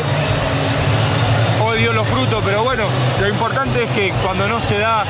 Hoy 1.60 1.80
dio 1.80 1.92
los 1.92 2.08
frutos, 2.08 2.42
pero 2.46 2.62
bueno, 2.64 2.84
lo 3.20 3.28
importante 3.28 3.84
es 3.84 3.90
que 3.90 4.12
cuando 4.24 4.48
no 4.48 4.60
se 4.60 4.78
da, 4.78 5.04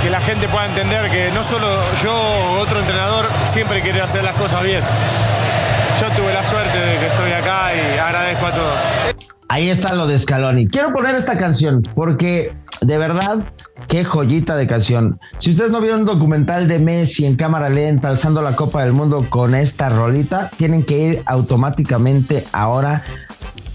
que 0.00 0.10
la 0.10 0.20
gente 0.20 0.46
pueda 0.46 0.66
entender 0.66 1.10
que 1.10 1.32
no 1.32 1.42
solo 1.42 1.66
yo 2.00 2.14
o 2.14 2.60
otro 2.60 2.78
entrenador 2.78 3.26
siempre 3.46 3.80
quiere 3.80 4.00
hacer 4.00 4.22
las 4.22 4.36
cosas 4.36 4.62
bien. 4.62 4.82
Yo 6.00 6.08
tuve 6.10 6.32
la 6.32 6.44
suerte 6.44 6.78
de 6.78 6.98
que 6.98 7.06
estoy 7.06 7.32
acá 7.32 7.70
y 7.74 7.98
agradezco 7.98 8.46
a 8.46 8.52
todos. 8.52 8.78
Ahí 9.48 9.68
está 9.68 9.94
lo 9.94 10.06
de 10.06 10.16
Scaloni. 10.16 10.68
Quiero 10.68 10.92
poner 10.92 11.16
esta 11.16 11.36
canción 11.36 11.82
porque 11.96 12.52
de 12.80 12.98
verdad, 12.98 13.52
qué 13.88 14.04
joyita 14.04 14.56
de 14.56 14.66
canción. 14.66 15.18
Si 15.38 15.50
ustedes 15.50 15.70
no 15.70 15.80
vieron 15.80 16.00
un 16.00 16.06
documental 16.06 16.68
de 16.68 16.78
Messi 16.78 17.26
en 17.26 17.36
cámara 17.36 17.68
lenta 17.68 18.08
alzando 18.08 18.42
la 18.42 18.56
Copa 18.56 18.84
del 18.84 18.92
Mundo 18.92 19.26
con 19.28 19.54
esta 19.54 19.88
rolita, 19.88 20.50
tienen 20.56 20.84
que 20.84 20.98
ir 20.98 21.22
automáticamente 21.26 22.44
ahora 22.52 23.02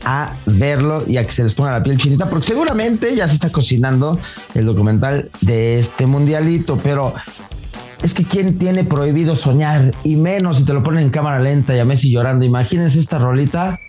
a 0.05 0.33
verlo 0.45 1.03
y 1.07 1.17
a 1.17 1.25
que 1.25 1.31
se 1.31 1.43
les 1.43 1.53
ponga 1.53 1.71
la 1.71 1.83
piel 1.83 1.97
chinita, 1.97 2.27
porque 2.29 2.47
seguramente 2.47 3.15
ya 3.15 3.27
se 3.27 3.35
está 3.35 3.49
cocinando 3.49 4.19
el 4.53 4.65
documental 4.65 5.29
de 5.41 5.79
este 5.79 6.07
mundialito, 6.07 6.77
pero 6.83 7.13
es 8.01 8.13
que 8.13 8.25
quién 8.25 8.57
tiene 8.57 8.83
prohibido 8.83 9.35
soñar 9.35 9.93
y 10.03 10.17
menos 10.17 10.57
si 10.57 10.65
te 10.65 10.73
lo 10.73 10.83
ponen 10.83 11.05
en 11.05 11.09
cámara 11.09 11.39
lenta 11.39 11.75
y 11.75 11.79
a 11.79 11.85
Messi 11.85 12.11
llorando. 12.11 12.43
Imagínense 12.43 12.99
esta 12.99 13.17
rolita 13.17 13.79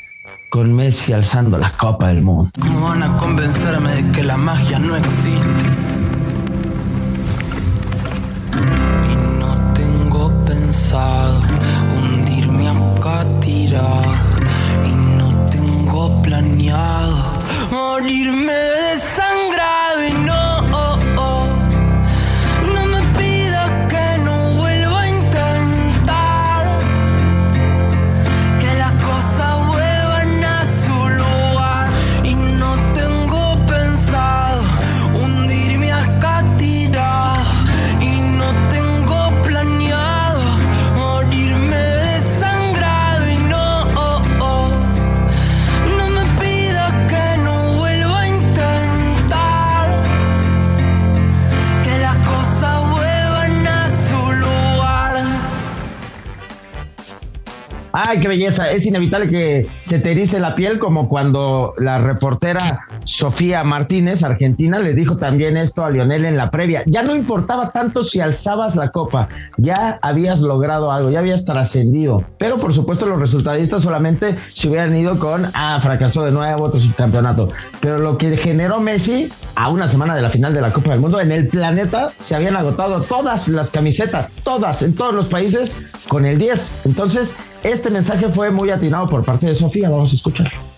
con 0.55 0.73
Messi 0.73 1.13
alzando 1.13 1.59
la 1.59 1.77
Copa 1.77 2.07
del 2.11 2.23
Mundo. 2.23 2.49
¿Cómo 2.61 2.83
van 2.83 3.03
a 3.03 3.17
convencerme 3.17 3.91
de 3.91 4.13
que 4.13 4.23
la 4.23 4.37
magia 4.37 4.79
no 4.79 4.95
existe? 4.95 5.65
Y 9.13 9.17
no 9.41 9.73
tengo 9.75 10.45
pensado 10.45 11.41
hundirme 11.97 12.69
acá 12.69 13.27
tirado. 13.41 14.15
Y 14.87 14.93
no 15.19 15.35
tengo 15.51 16.23
planeado 16.23 17.17
morirme 17.73 18.53
desangrado 18.53 20.07
y 20.09 20.13
no 20.25 20.34
Ay, 58.15 58.21
qué 58.21 58.29
belleza. 58.29 58.71
Es 58.71 58.87
inevitable 58.87 59.29
que 59.29 59.67
se 59.83 59.99
te 59.99 60.15
la 60.39 60.55
piel 60.55 60.79
como 60.79 61.09
cuando 61.09 61.75
la 61.79 61.99
reportera 61.99 62.87
Sofía 63.05 63.65
Martínez, 63.65 64.23
argentina, 64.23 64.79
le 64.79 64.95
dijo 64.95 65.17
también 65.17 65.57
esto 65.57 65.85
a 65.85 65.91
Lionel 65.91 66.25
en 66.25 66.37
la 66.37 66.51
previa. 66.51 66.83
Ya 66.87 67.03
no 67.03 67.15
importaba 67.15 67.71
tanto 67.71 68.03
si 68.03 68.21
alzabas 68.21 68.77
la 68.77 68.91
copa, 68.91 69.29
ya 69.57 69.99
habías 70.03 70.41
logrado 70.41 70.93
algo, 70.93 71.11
ya 71.11 71.21
habías 71.21 71.45
trascendido. 71.45 72.25
Pero 72.39 72.59
por 72.59 72.73
supuesto 72.73 73.07
los 73.07 73.19
resultadistas 73.19 73.83
solamente 73.83 74.37
se 74.53 74.69
hubieran 74.69 74.95
ido 74.97 75.19
con, 75.19 75.51
ah, 75.55 75.79
fracasó 75.83 76.25
de 76.25 76.33
nuevo, 76.33 76.65
otro 76.65 76.81
subcampeonato. 76.81 77.51
Pero 77.81 77.99
lo 77.99 78.19
que 78.19 78.37
generó 78.37 78.81
Messi 78.81 79.31
a 79.55 79.69
una 79.69 79.87
semana 79.87 80.15
de 80.15 80.23
la 80.23 80.31
final 80.31 80.55
de 80.55 80.61
la 80.61 80.73
Copa 80.73 80.91
del 80.91 81.01
Mundo, 81.01 81.21
en 81.21 81.33
el 81.33 81.49
planeta 81.49 82.13
se 82.21 82.35
habían 82.35 82.57
agotado 82.57 83.01
todas 83.03 83.49
las 83.49 83.71
camisetas, 83.71 84.33
todas, 84.43 84.83
en 84.83 84.95
todos 84.95 85.15
los 85.15 85.29
países, 85.29 85.79
con 86.09 86.27
el 86.27 86.39
10. 86.39 86.73
Entonces, 86.85 87.37
este 87.63 87.91
mensaje 87.91 88.29
fue 88.29 88.51
muy 88.51 88.71
atinado 88.71 89.09
por 89.09 89.25
parte 89.25 89.47
de 89.47 89.55
Sofía. 89.55 89.89
Vamos 89.89 90.13
a 90.13 90.17
escucharlo. 90.17 90.74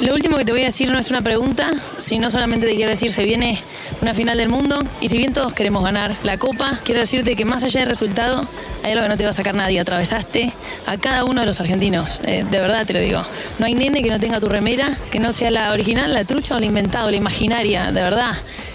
Lo 0.00 0.12
último 0.12 0.36
que 0.36 0.44
te 0.44 0.50
voy 0.50 0.62
a 0.62 0.64
decir 0.64 0.90
no 0.90 0.98
es 0.98 1.10
una 1.10 1.22
pregunta, 1.22 1.70
sino 1.98 2.28
solamente 2.28 2.66
te 2.66 2.74
quiero 2.74 2.90
decir, 2.90 3.12
se 3.12 3.22
viene 3.22 3.60
una 4.02 4.12
final 4.12 4.36
del 4.38 4.48
mundo 4.48 4.82
y 5.00 5.08
si 5.08 5.16
bien 5.16 5.32
todos 5.32 5.54
queremos 5.54 5.84
ganar 5.84 6.16
la 6.24 6.36
copa, 6.36 6.80
quiero 6.84 7.00
decirte 7.00 7.36
que 7.36 7.44
más 7.44 7.62
allá 7.62 7.80
del 7.80 7.90
resultado, 7.90 8.44
hay 8.82 8.92
algo 8.92 9.04
que 9.04 9.08
no 9.08 9.16
te 9.16 9.24
va 9.24 9.30
a 9.30 9.34
sacar 9.34 9.54
nadie. 9.54 9.78
Atravesaste 9.78 10.52
a 10.86 10.96
cada 10.96 11.24
uno 11.24 11.42
de 11.42 11.46
los 11.46 11.60
argentinos, 11.60 12.20
eh, 12.24 12.44
de 12.50 12.60
verdad 12.60 12.84
te 12.84 12.92
lo 12.92 12.98
digo. 12.98 13.22
No 13.60 13.66
hay 13.66 13.74
nene 13.74 14.02
que 14.02 14.10
no 14.10 14.18
tenga 14.18 14.40
tu 14.40 14.48
remera, 14.48 14.88
que 15.12 15.20
no 15.20 15.32
sea 15.32 15.52
la 15.52 15.72
original, 15.72 16.12
la 16.12 16.24
trucha 16.24 16.56
o 16.56 16.58
la 16.58 16.66
inventada 16.66 17.08
la 17.08 17.16
imaginaria, 17.16 17.92
de 17.92 18.02
verdad. 18.02 18.32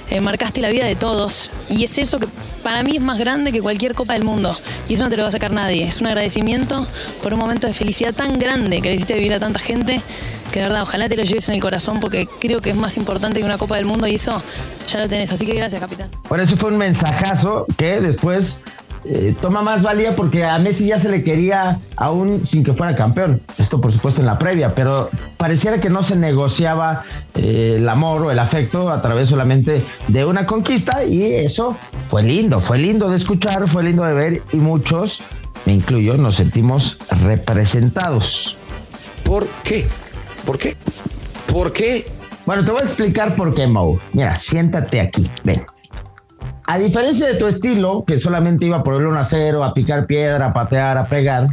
Eh, 0.10 0.22
marcaste 0.22 0.62
la 0.62 0.70
vida 0.70 0.86
de 0.86 0.96
todos 0.96 1.52
y 1.70 1.84
es 1.84 1.98
eso 1.98 2.20
que 2.20 2.28
para 2.64 2.82
mí 2.82 2.96
es 2.96 3.02
más 3.02 3.18
grande 3.20 3.52
que 3.52 3.62
cualquier 3.62 3.94
copa 3.94 4.14
del 4.14 4.24
mundo 4.24 4.58
y 4.88 4.94
eso 4.94 5.04
no 5.04 5.10
te 5.10 5.18
lo 5.18 5.24
va 5.24 5.30
a 5.30 5.32
sacar 5.32 5.52
nadie. 5.52 5.84
Es 5.84 6.02
un 6.02 6.08
agradecimiento 6.08 6.88
por 7.22 7.34
un 7.34 7.40
momento 7.40 7.68
de 7.68 7.74
felicidad 7.74 8.14
tan 8.14 8.40
grande 8.40 8.82
que 8.82 8.90
le 8.90 8.96
hiciste 8.96 9.16
vivir 9.16 9.34
a 9.34 9.40
tanta 9.40 9.60
gente 9.60 10.02
que 10.52 10.60
de 10.60 10.68
verdad 10.68 10.82
ojalá 10.84 11.08
te 11.10 11.16
lo 11.16 11.24
lleves 11.24 11.48
en 11.48 11.56
el 11.56 11.62
corazón 11.62 12.00
porque 12.00 12.28
creo 12.40 12.62
que 12.62 12.72
es 12.72 12.76
más 12.76 12.98
importante 12.98 13.40
que 13.40 13.46
una 13.46 13.58
copa 13.58 13.76
del 13.76 13.86
mundo 13.86 14.08
y 14.08 14.16
eso 14.16 14.42
ya 14.88 15.00
lo 15.00 15.08
tenés. 15.08 15.32
Así 15.32 15.46
que 15.46 15.54
gracias, 15.54 15.82
capitán. 15.82 16.10
Bueno, 16.28 16.44
eso 16.44 16.58
fue 16.58 16.72
un 16.72 16.78
mensajazo 16.78 17.66
que 17.78 18.02
después 18.02 18.64
eh, 19.06 19.34
toma 19.40 19.62
más 19.62 19.84
valía 19.84 20.16
porque 20.16 20.44
a 20.44 20.60
Messi 20.60 20.88
ya 20.88 20.98
se 20.98 21.10
le 21.10 21.24
quería 21.24 21.80
aún 21.96 22.46
sin 22.46 22.64
que 22.64 22.74
fuera 22.74 22.96
campeón. 22.96 23.42
Esto 23.58 23.80
por 23.80 23.94
supuesto 23.94 24.22
en 24.22 24.28
la 24.28 24.38
previa, 24.38 24.76
pero 24.76 25.10
pareciera 25.38 25.80
que 25.80 25.90
no 25.90 26.04
se 26.04 26.16
negociaba 26.16 27.04
eh, 27.36 27.76
el 27.78 27.88
amor 27.88 28.24
o 28.24 28.32
el 28.32 28.40
afecto 28.40 28.90
a 28.90 29.02
través 29.02 29.30
solamente 29.30 29.82
de 30.08 30.26
una 30.26 30.46
conquista 30.46 31.06
y 31.06 31.24
eso 31.24 31.78
fue 32.10 32.24
lindo, 32.24 32.60
fue 32.60 32.78
lindo 32.78 33.10
de 33.10 33.16
escuchar, 33.16 33.68
fue 33.68 33.84
lindo 33.84 34.04
de 34.04 34.14
ver 34.14 34.44
y 34.52 34.58
muchos, 34.58 35.22
me 35.66 35.74
incluyo, 35.74 36.18
nos 36.18 36.36
sentimos 36.36 36.98
representados. 37.10 38.58
¿Por 39.24 39.48
qué? 39.64 39.88
¿Por 40.46 40.58
qué? 40.58 40.76
¿Por 41.52 41.74
qué? 41.74 42.08
Bueno, 42.46 42.66
te 42.66 42.72
voy 42.72 42.82
a 42.82 42.84
explicar 42.84 43.36
por 43.36 43.54
qué, 43.54 43.68
Mo. 43.68 44.00
Mira, 44.14 44.36
siéntate 44.36 45.02
aquí, 45.02 45.30
ven. 45.44 45.64
A 46.68 46.78
diferencia 46.78 47.28
de 47.28 47.34
tu 47.34 47.48
estilo, 47.48 48.04
que 48.06 48.20
solamente 48.20 48.66
iba 48.66 48.84
por 48.84 48.94
el 48.94 49.08
1 49.08 49.20
a 49.20 49.24
0, 49.24 49.64
a 49.64 49.74
picar 49.74 50.06
piedra, 50.06 50.48
a 50.48 50.54
patear, 50.54 51.00
a 51.00 51.08
pegar, 51.08 51.48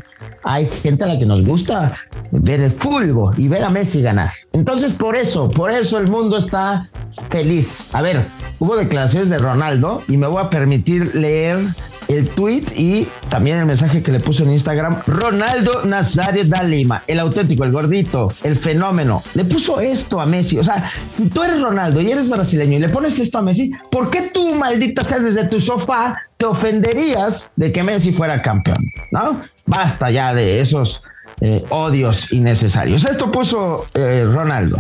hay 0.44 0.66
gente 0.66 1.04
a 1.04 1.06
la 1.06 1.18
que 1.18 1.24
nos 1.24 1.44
gusta 1.44 1.96
ver 2.30 2.60
el 2.60 2.70
fútbol 2.70 3.34
y 3.38 3.48
ver 3.48 3.64
a 3.64 3.70
Messi 3.70 4.02
ganar. 4.02 4.30
Entonces, 4.52 4.92
por 4.92 5.16
eso, 5.16 5.50
por 5.50 5.70
eso 5.70 5.98
el 5.98 6.08
mundo 6.08 6.36
está 6.36 6.90
feliz. 7.30 7.88
A 7.92 8.02
ver, 8.02 8.26
hubo 8.58 8.76
declaraciones 8.76 9.30
de 9.30 9.38
Ronaldo 9.38 10.02
y 10.06 10.18
me 10.18 10.26
voy 10.26 10.42
a 10.44 10.50
permitir 10.50 11.14
leer 11.14 11.66
el 12.08 12.28
tweet 12.28 12.64
y 12.74 13.06
también 13.28 13.58
el 13.58 13.66
mensaje 13.66 14.02
que 14.02 14.12
le 14.12 14.20
puso 14.20 14.44
en 14.44 14.52
Instagram 14.52 15.02
Ronaldo 15.06 15.84
Nazario 15.84 16.44
da 16.46 16.62
Lima, 16.62 17.02
el 17.06 17.18
auténtico, 17.20 17.64
el 17.64 17.72
gordito, 17.72 18.32
el 18.42 18.56
fenómeno. 18.56 19.22
Le 19.34 19.44
puso 19.44 19.80
esto 19.80 20.20
a 20.20 20.26
Messi. 20.26 20.58
O 20.58 20.64
sea, 20.64 20.90
si 21.08 21.28
tú 21.28 21.42
eres 21.42 21.60
Ronaldo 21.60 22.00
y 22.00 22.10
eres 22.10 22.28
brasileño 22.28 22.76
y 22.76 22.80
le 22.80 22.88
pones 22.88 23.18
esto 23.18 23.38
a 23.38 23.42
Messi, 23.42 23.70
¿por 23.90 24.10
qué 24.10 24.30
tú, 24.32 24.54
maldita 24.54 25.02
sea, 25.02 25.18
desde 25.18 25.44
tu 25.48 25.60
sofá 25.60 26.16
te 26.36 26.46
ofenderías 26.46 27.52
de 27.56 27.72
que 27.72 27.82
Messi 27.82 28.12
fuera 28.12 28.42
campeón? 28.42 28.78
¿No? 29.10 29.42
Basta 29.66 30.10
ya 30.10 30.34
de 30.34 30.60
esos 30.60 31.04
eh, 31.40 31.64
odios 31.70 32.32
innecesarios. 32.32 33.04
Esto 33.04 33.30
puso 33.30 33.86
eh, 33.94 34.24
Ronaldo. 34.26 34.78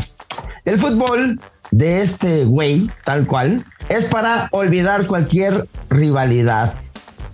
El 0.64 0.78
fútbol 0.78 1.40
de 1.70 2.02
este 2.02 2.44
güey, 2.44 2.88
tal 3.04 3.26
cual, 3.26 3.64
es 3.88 4.06
para 4.06 4.48
olvidar 4.52 5.06
cualquier 5.06 5.68
rivalidad 5.90 6.74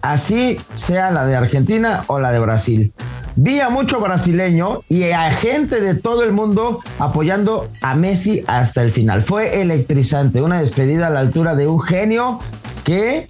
así 0.02 0.58
sea 0.74 1.10
la 1.10 1.24
de 1.26 1.36
Argentina 1.36 2.04
o 2.08 2.18
la 2.18 2.32
de 2.32 2.40
Brasil. 2.40 2.92
Vi 3.36 3.60
a 3.60 3.70
mucho 3.70 4.00
brasileño 4.00 4.80
y 4.88 5.04
a 5.04 5.30
gente 5.32 5.80
de 5.80 5.94
todo 5.94 6.22
el 6.22 6.32
mundo 6.32 6.80
apoyando 6.98 7.68
a 7.80 7.94
Messi 7.94 8.44
hasta 8.46 8.82
el 8.82 8.92
final. 8.92 9.22
Fue 9.22 9.62
electrizante, 9.62 10.42
una 10.42 10.60
despedida 10.60 11.06
a 11.06 11.10
la 11.10 11.20
altura 11.20 11.54
de 11.54 11.66
un 11.66 11.80
genio 11.80 12.40
que 12.84 13.26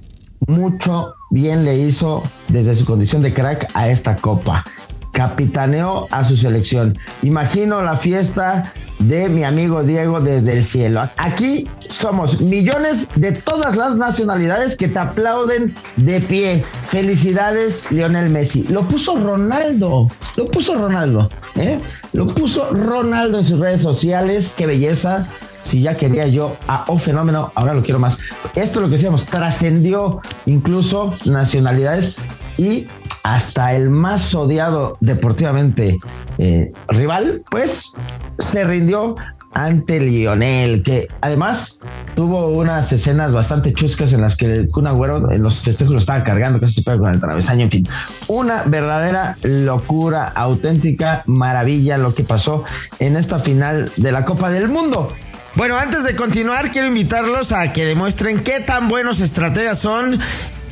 mucho 0.48 1.14
bien 1.30 1.64
le 1.64 1.78
hizo 1.78 2.22
desde 2.48 2.74
su 2.74 2.84
condición 2.84 3.22
de 3.22 3.32
crack 3.32 3.70
a 3.74 3.88
esta 3.88 4.16
copa. 4.16 4.64
Capitaneó 5.12 6.08
a 6.10 6.24
su 6.24 6.36
selección. 6.36 6.98
Imagino 7.22 7.82
la 7.82 7.96
fiesta 7.96 8.72
de 8.98 9.28
mi 9.28 9.44
amigo 9.44 9.82
Diego 9.82 10.20
desde 10.20 10.56
el 10.56 10.64
cielo. 10.64 11.08
Aquí 11.16 11.68
somos 11.88 12.40
millones 12.40 13.08
de 13.16 13.32
todas 13.32 13.76
las 13.76 13.96
nacionalidades 13.96 14.76
que 14.76 14.88
te 14.88 14.98
aplauden 14.98 15.74
de 15.96 16.20
pie. 16.20 16.64
Felicidades, 16.88 17.90
Lionel 17.90 18.30
Messi. 18.30 18.64
Lo 18.68 18.82
puso 18.82 19.16
Ronaldo, 19.16 20.08
lo 20.36 20.46
puso 20.46 20.76
Ronaldo, 20.76 21.28
¿eh? 21.56 21.78
Lo 22.12 22.26
puso 22.26 22.70
Ronaldo 22.70 23.38
en 23.38 23.44
sus 23.44 23.58
redes 23.58 23.82
sociales. 23.82 24.54
Qué 24.56 24.66
belleza. 24.66 25.26
Si 25.62 25.80
ya 25.80 25.94
quería 25.96 26.26
yo 26.26 26.56
a 26.66 26.84
un 26.88 26.98
fenómeno, 26.98 27.52
ahora 27.54 27.74
lo 27.74 27.82
quiero 27.82 28.00
más. 28.00 28.18
Esto 28.54 28.78
es 28.78 28.82
lo 28.82 28.86
que 28.88 28.96
decíamos, 28.96 29.24
trascendió 29.26 30.20
incluso 30.46 31.12
nacionalidades 31.24 32.16
y 32.58 32.88
hasta 33.22 33.74
el 33.74 33.90
más 33.90 34.34
odiado 34.34 34.96
deportivamente 35.00 35.98
eh, 36.38 36.72
rival, 36.88 37.42
pues 37.50 37.92
se 38.38 38.64
rindió 38.64 39.16
ante 39.54 40.00
Lionel, 40.00 40.82
que 40.82 41.08
además 41.20 41.80
tuvo 42.14 42.48
unas 42.48 42.90
escenas 42.92 43.34
bastante 43.34 43.72
chuscas 43.72 44.12
en 44.12 44.22
las 44.22 44.36
que 44.36 44.46
el 44.46 44.70
Kun 44.70 44.86
Agüero 44.86 45.30
en 45.30 45.42
los 45.42 45.60
festejos 45.60 45.92
lo 45.92 45.98
estaba 45.98 46.24
cargando, 46.24 46.58
casi 46.58 46.74
se 46.74 46.82
pega 46.82 46.98
con 46.98 47.10
el 47.10 47.20
travesaño, 47.20 47.64
en 47.64 47.70
fin. 47.70 47.88
Una 48.28 48.62
verdadera 48.64 49.36
locura, 49.42 50.28
auténtica 50.28 51.22
maravilla 51.26 51.98
lo 51.98 52.14
que 52.14 52.24
pasó 52.24 52.64
en 52.98 53.16
esta 53.16 53.38
final 53.38 53.92
de 53.96 54.12
la 54.12 54.24
Copa 54.24 54.50
del 54.50 54.68
Mundo. 54.68 55.12
Bueno, 55.54 55.76
antes 55.76 56.02
de 56.04 56.16
continuar, 56.16 56.70
quiero 56.70 56.88
invitarlos 56.88 57.52
a 57.52 57.74
que 57.74 57.84
demuestren 57.84 58.42
qué 58.42 58.60
tan 58.60 58.88
buenos 58.88 59.20
estrategas 59.20 59.78
son 59.78 60.18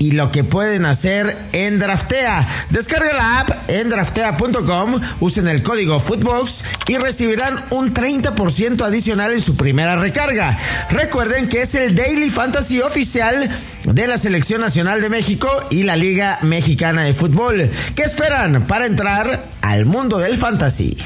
y 0.01 0.13
lo 0.13 0.33
que 0.33 0.43
pueden 0.43 0.87
hacer 0.87 1.37
en 1.53 1.79
Draftea. 1.79 2.49
Descarga 2.71 3.13
la 3.13 3.41
app 3.41 3.51
en 3.69 3.91
draftea.com, 3.91 5.01
usen 5.21 5.47
el 5.47 5.63
código 5.63 6.01
Footbox 6.01 6.65
y 6.89 6.97
recibirán 6.97 7.67
un 7.71 7.95
30% 7.95 8.83
adicional 8.83 9.33
en 9.33 9.41
su 9.41 9.57
primera 9.57 9.97
recarga. 9.97 10.59
Recuerden 10.91 11.49
que 11.49 11.63
es 11.63 11.75
el 11.75 11.95
Daily 11.95 12.31
Fantasy 12.31 12.81
oficial 12.81 13.49
de 13.85 14.07
la 14.07 14.17
Selección 14.17 14.63
Nacional 14.63 15.03
de 15.03 15.11
México 15.11 15.49
y 15.71 15.85
la 15.85 15.97
Liga 15.97 16.39
Mexicana 16.43 17.03
de 17.03 17.13
Fútbol. 17.13 17.71
¿Qué 17.95 18.03
esperan 18.03 18.67
para 18.67 18.87
entrar 18.87 19.51
al 19.61 19.85
mundo 19.85 20.19
del 20.19 20.37
fantasy? 20.37 20.97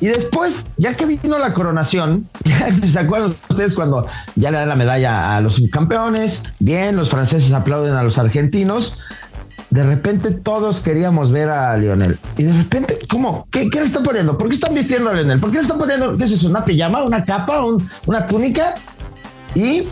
Y 0.00 0.06
después, 0.06 0.70
ya 0.78 0.94
que 0.94 1.04
vino 1.06 1.38
la 1.38 1.52
coronación, 1.52 2.26
se 2.88 2.98
acuerdan 2.98 3.34
ustedes 3.50 3.74
cuando 3.74 4.06
ya 4.34 4.50
le 4.50 4.58
dan 4.58 4.68
la 4.68 4.76
medalla 4.76 5.36
a 5.36 5.40
los 5.40 5.60
campeones, 5.70 6.42
bien, 6.58 6.96
los 6.96 7.10
franceses 7.10 7.52
aplauden 7.52 7.94
a 7.94 8.02
los 8.02 8.16
argentinos. 8.18 8.96
de 9.70 9.84
repente 9.84 10.30
todos 10.32 10.80
queríamos 10.80 11.30
ver 11.30 11.50
a 11.50 11.76
Lionel. 11.76 12.18
Y 12.38 12.42
de 12.44 12.52
repente, 12.52 12.98
¿cómo? 13.08 13.46
¿Qué, 13.52 13.68
qué 13.70 13.80
le 13.80 13.86
están 13.86 14.02
poniendo? 14.02 14.36
¿Por 14.38 14.48
qué 14.48 14.54
están 14.54 14.74
vistiendo 14.74 15.10
a 15.10 15.12
Lionel? 15.12 15.38
¿Por 15.38 15.50
qué 15.50 15.56
le 15.58 15.62
están 15.62 15.78
poniendo, 15.78 16.16
qué 16.16 16.24
es 16.24 16.32
eso, 16.32 16.48
una 16.48 16.64
pijama, 16.64 17.02
una 17.04 17.22
capa, 17.24 17.62
un- 17.64 17.86
una 18.06 18.26
túnica? 18.26 18.74
Y 19.54 19.82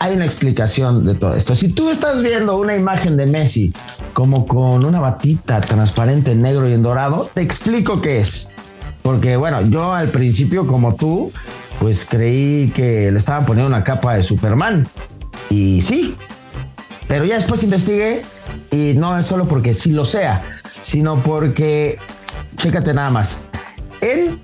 hay 0.00 0.14
una 0.16 0.24
explicación 0.24 1.04
de 1.04 1.14
todo 1.14 1.34
esto. 1.34 1.54
Si 1.54 1.68
tú 1.68 1.90
estás 1.90 2.22
viendo 2.22 2.56
una 2.56 2.74
imagen 2.74 3.16
de 3.16 3.26
Messi 3.26 3.72
como 4.12 4.46
con 4.46 4.84
una 4.84 4.98
batita 5.00 5.60
transparente 5.60 6.32
en 6.32 6.42
negro 6.42 6.68
y 6.68 6.72
en 6.72 6.82
dorado, 6.82 7.28
te 7.34 7.42
explico 7.42 8.00
qué 8.00 8.20
es. 8.20 8.48
Porque 9.08 9.38
bueno, 9.38 9.62
yo 9.62 9.94
al 9.94 10.10
principio 10.10 10.66
como 10.66 10.94
tú, 10.94 11.32
pues 11.80 12.04
creí 12.06 12.70
que 12.76 13.10
le 13.10 13.16
estaban 13.16 13.46
poniendo 13.46 13.66
una 13.66 13.82
capa 13.82 14.14
de 14.14 14.22
Superman. 14.22 14.86
Y 15.48 15.80
sí, 15.80 16.14
pero 17.06 17.24
ya 17.24 17.36
después 17.36 17.64
investigué 17.64 18.20
y 18.70 18.92
no 18.96 19.16
es 19.16 19.24
solo 19.24 19.48
porque 19.48 19.72
sí 19.72 19.92
lo 19.92 20.04
sea, 20.04 20.42
sino 20.82 21.22
porque, 21.22 21.98
chécate 22.56 22.92
nada 22.92 23.08
más, 23.08 23.46
en 24.02 24.38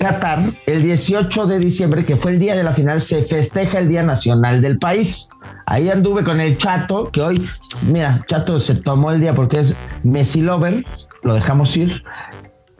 Qatar, 0.00 0.42
el 0.66 0.82
18 0.82 1.46
de 1.46 1.60
diciembre, 1.60 2.04
que 2.04 2.16
fue 2.16 2.32
el 2.32 2.40
día 2.40 2.56
de 2.56 2.64
la 2.64 2.72
final, 2.72 3.00
se 3.00 3.22
festeja 3.22 3.78
el 3.78 3.88
Día 3.88 4.02
Nacional 4.02 4.60
del 4.60 4.80
país. 4.80 5.28
Ahí 5.66 5.88
anduve 5.88 6.24
con 6.24 6.40
el 6.40 6.58
Chato, 6.58 7.12
que 7.12 7.20
hoy, 7.20 7.48
mira, 7.82 8.20
Chato 8.26 8.58
se 8.58 8.74
tomó 8.74 9.12
el 9.12 9.20
día 9.20 9.36
porque 9.36 9.60
es 9.60 9.76
Messi 10.02 10.40
Lover, 10.40 10.84
lo 11.22 11.34
dejamos 11.34 11.76
ir, 11.76 12.02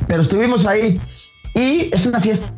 pero 0.09 0.23
estuvimos 0.23 0.67
ahí 0.67 1.01
y 1.61 1.91
es 1.93 2.07
una 2.07 2.21
fiesta. 2.21 2.51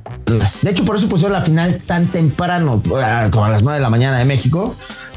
De 0.63 0.71
hecho, 0.71 0.85
por 0.85 0.97
eso 0.97 1.09
pusieron 1.09 1.33
la 1.33 1.45
final 1.45 1.81
tan 1.85 2.07
temprano, 2.07 2.83
ah, 2.97 3.29
como 3.31 3.45
a 3.45 3.51
las 3.51 3.63
9 3.63 3.79
de 3.79 3.83
la 3.83 3.91
mañana 3.91 4.19
de 4.19 4.25
México, 4.25 4.75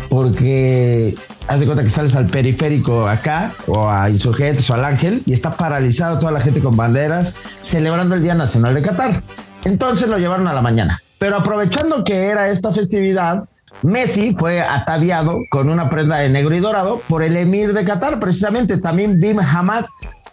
porque 0.10 1.16
haz 1.48 1.60
de 1.60 1.66
cuenta 1.66 1.84
que 1.84 1.90
sales 1.90 2.16
al 2.16 2.26
periférico 2.26 3.08
acá, 3.08 3.52
o 3.68 3.88
a 3.90 4.10
Insurgentes, 4.10 4.70
o 4.70 4.74
al 4.74 4.86
Ángel, 4.86 5.22
y 5.26 5.34
está 5.34 5.52
paralizado 5.52 6.20
toda 6.20 6.32
la 6.32 6.42
gente 6.42 6.60
con 6.60 6.76
banderas, 6.76 7.36
celebrando 7.62 8.16
el 8.16 8.24
Día 8.24 8.34
Nacional 8.34 8.74
de 8.74 8.82
Qatar. 8.82 9.22
Entonces 9.64 10.10
lo 10.10 10.18
llevaron 10.18 10.48
a 10.48 10.54
la 10.54 10.62
mañana. 10.62 11.02
Pero 11.20 11.38
aprovechando 11.38 12.04
que 12.04 12.26
era 12.26 12.50
esta 12.50 12.72
festividad, 12.72 13.48
Messi 13.84 14.34
fue 14.34 14.62
ataviado 14.62 15.38
con 15.50 15.70
una 15.70 15.90
prenda 15.90 16.18
de 16.18 16.30
negro 16.30 16.56
y 16.56 16.60
dorado 16.60 17.02
por 17.08 17.24
el 17.24 17.38
emir 17.38 17.74
de 17.74 17.84
Qatar, 17.84 18.20
precisamente 18.20 18.78
también 18.78 19.20
Bim 19.20 19.40
Hamad 19.40 19.86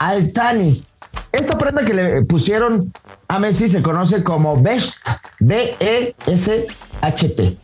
Al 0.03 0.33
Thani. 0.33 0.83
Esta 1.31 1.57
prenda 1.57 1.85
que 1.85 1.95
le 1.95 2.25
pusieron 2.25 2.93
a 3.29 3.39
Messi 3.39 3.69
se 3.69 3.83
conoce 3.83 4.25
como 4.25 4.61
Best, 4.61 4.97
B-E-S-H-T, 5.39 6.19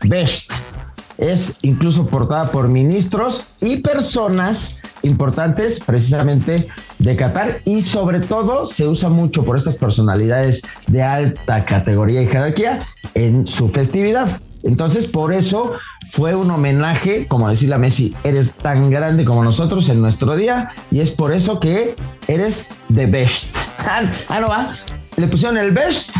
Best. 0.04 0.52
Es 1.18 1.58
incluso 1.62 2.06
portada 2.06 2.52
por 2.52 2.68
ministros 2.68 3.56
y 3.60 3.78
personas 3.78 4.82
importantes 5.02 5.80
precisamente 5.80 6.68
de 7.00 7.16
Qatar 7.16 7.60
y 7.64 7.82
sobre 7.82 8.20
todo 8.20 8.68
se 8.68 8.86
usa 8.86 9.08
mucho 9.08 9.44
por 9.44 9.56
estas 9.56 9.74
personalidades 9.74 10.62
de 10.86 11.02
alta 11.02 11.64
categoría 11.64 12.22
y 12.22 12.28
jerarquía 12.28 12.86
en 13.14 13.48
su 13.48 13.68
festividad. 13.68 14.30
Entonces 14.62 15.08
por 15.08 15.32
eso 15.32 15.72
fue 16.10 16.34
un 16.34 16.50
homenaje, 16.50 17.26
como 17.26 17.48
decirle 17.48 17.74
a 17.74 17.78
Messi, 17.78 18.14
eres 18.24 18.52
tan 18.52 18.90
grande 18.90 19.24
como 19.24 19.44
nosotros 19.44 19.88
en 19.88 20.00
nuestro 20.00 20.36
día 20.36 20.70
y 20.90 21.00
es 21.00 21.10
por 21.10 21.32
eso 21.32 21.60
que 21.60 21.94
eres 22.26 22.68
the 22.94 23.06
best. 23.06 23.56
Ah, 23.80 24.02
ah, 24.28 24.40
no 24.40 24.48
va. 24.48 24.74
Le 25.16 25.28
pusieron 25.28 25.56
el 25.56 25.70
best 25.70 26.10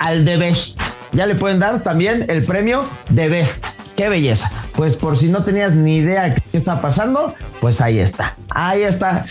al 0.00 0.24
the 0.24 0.36
best. 0.36 0.82
Ya 1.12 1.26
le 1.26 1.36
pueden 1.36 1.60
dar 1.60 1.80
también 1.80 2.26
el 2.28 2.42
premio 2.42 2.84
de 3.08 3.28
best. 3.28 3.66
Qué 3.96 4.08
belleza. 4.08 4.50
Pues 4.74 4.96
por 4.96 5.16
si 5.16 5.28
no 5.28 5.44
tenías 5.44 5.74
ni 5.74 5.98
idea 5.98 6.34
qué 6.34 6.42
está 6.52 6.80
pasando, 6.82 7.32
pues 7.60 7.80
ahí 7.80 8.00
está. 8.00 8.34
Ahí 8.50 8.82
está. 8.82 9.24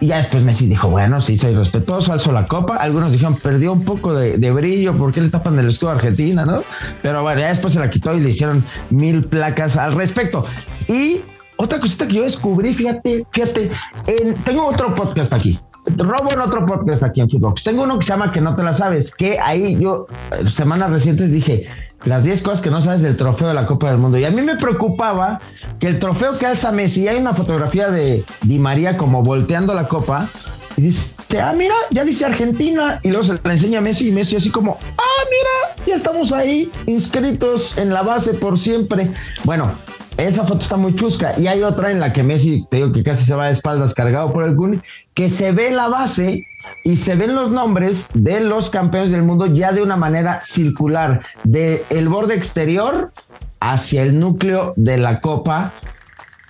Y 0.00 0.06
ya 0.08 0.18
después 0.18 0.44
Messi 0.44 0.66
dijo, 0.68 0.88
bueno, 0.88 1.20
sí, 1.20 1.36
soy 1.36 1.54
respetuoso, 1.54 2.12
alzo 2.12 2.30
la 2.30 2.46
copa. 2.46 2.76
Algunos 2.76 3.10
dijeron, 3.12 3.34
perdió 3.34 3.72
un 3.72 3.84
poco 3.84 4.14
de, 4.14 4.50
brillo, 4.52 4.94
¿por 4.94 5.12
qué 5.12 5.20
le 5.20 5.28
tapan 5.28 5.58
el 5.58 5.66
escudo 5.68 5.90
a 5.90 5.94
Argentina, 5.94 6.46
no? 6.46 6.62
Pero 7.02 7.22
bueno, 7.22 7.40
ya 7.40 7.48
después 7.48 7.72
se 7.72 7.80
la 7.80 7.90
quitó 7.90 8.14
y 8.14 8.20
le 8.20 8.28
hicieron 8.30 8.62
mil 8.90 9.24
placas 9.24 9.76
al 9.76 9.94
respecto. 9.94 10.44
Y 10.86 11.20
otra 11.56 11.80
cosita 11.80 12.06
que 12.06 12.14
yo 12.14 12.22
descubrí, 12.22 12.72
fíjate, 12.74 13.26
fíjate, 13.32 13.72
en- 14.06 14.34
tengo 14.44 14.66
otro 14.66 14.94
podcast 14.94 15.32
aquí. 15.32 15.58
Robo 15.96 16.30
en 16.32 16.40
otro 16.40 16.64
podcast 16.66 17.02
aquí 17.02 17.20
en 17.20 17.28
Footbox. 17.30 17.64
Tengo 17.64 17.82
uno 17.82 17.98
que 17.98 18.04
se 18.04 18.12
llama 18.12 18.30
Que 18.30 18.40
no 18.40 18.54
te 18.54 18.62
la 18.62 18.74
sabes, 18.74 19.14
que 19.14 19.38
ahí 19.40 19.76
yo, 19.80 20.06
eh, 20.32 20.48
semanas 20.48 20.90
recientes 20.90 21.32
dije 21.32 21.64
las 22.04 22.22
10 22.24 22.42
cosas 22.42 22.62
que 22.62 22.70
no 22.70 22.80
sabes 22.80 23.02
del 23.02 23.16
trofeo 23.16 23.48
de 23.48 23.54
la 23.54 23.66
Copa 23.66 23.90
del 23.90 23.98
Mundo. 23.98 24.18
Y 24.18 24.24
a 24.24 24.30
mí 24.30 24.42
me 24.42 24.56
preocupaba 24.56 25.40
que 25.78 25.88
el 25.88 25.98
trofeo 25.98 26.38
que 26.38 26.46
alza 26.46 26.72
Messi, 26.72 27.08
hay 27.08 27.18
una 27.18 27.34
fotografía 27.34 27.90
de 27.90 28.24
Di 28.42 28.58
María 28.58 28.96
como 28.96 29.22
volteando 29.22 29.74
la 29.74 29.86
copa, 29.86 30.28
y 30.76 30.82
dice, 30.82 31.40
ah, 31.42 31.52
mira, 31.56 31.74
ya 31.90 32.04
dice 32.04 32.24
Argentina, 32.24 33.00
y 33.02 33.08
luego 33.08 33.24
se 33.24 33.40
la 33.42 33.52
enseña 33.52 33.80
a 33.80 33.82
Messi, 33.82 34.08
y 34.08 34.12
Messi 34.12 34.36
así 34.36 34.50
como, 34.50 34.78
ah, 34.96 35.24
mira, 35.30 35.84
ya 35.86 35.96
estamos 35.96 36.32
ahí, 36.32 36.70
inscritos 36.86 37.76
en 37.78 37.92
la 37.92 38.02
base 38.02 38.34
por 38.34 38.58
siempre. 38.58 39.12
Bueno, 39.42 39.72
esa 40.18 40.44
foto 40.44 40.60
está 40.60 40.76
muy 40.76 40.94
chusca. 40.94 41.38
Y 41.38 41.46
hay 41.46 41.62
otra 41.62 41.90
en 41.90 42.00
la 42.00 42.12
que 42.12 42.22
Messi, 42.22 42.66
te 42.70 42.78
digo 42.78 42.92
que 42.92 43.02
casi 43.02 43.24
se 43.24 43.34
va 43.34 43.46
de 43.46 43.52
espaldas 43.52 43.94
cargado 43.94 44.32
por 44.32 44.44
el 44.44 44.56
Kun, 44.56 44.82
que 45.14 45.28
se 45.28 45.52
ve 45.52 45.70
la 45.70 45.88
base 45.88 46.44
y 46.84 46.96
se 46.96 47.14
ven 47.14 47.34
los 47.34 47.50
nombres 47.50 48.08
de 48.14 48.40
los 48.40 48.68
campeones 48.68 49.10
del 49.10 49.22
mundo 49.22 49.46
ya 49.46 49.72
de 49.72 49.82
una 49.82 49.96
manera 49.96 50.40
circular, 50.44 51.22
de 51.44 51.84
el 51.90 52.08
borde 52.08 52.34
exterior 52.34 53.12
hacia 53.60 54.02
el 54.02 54.18
núcleo 54.18 54.74
de 54.76 54.98
la 54.98 55.20
copa. 55.20 55.72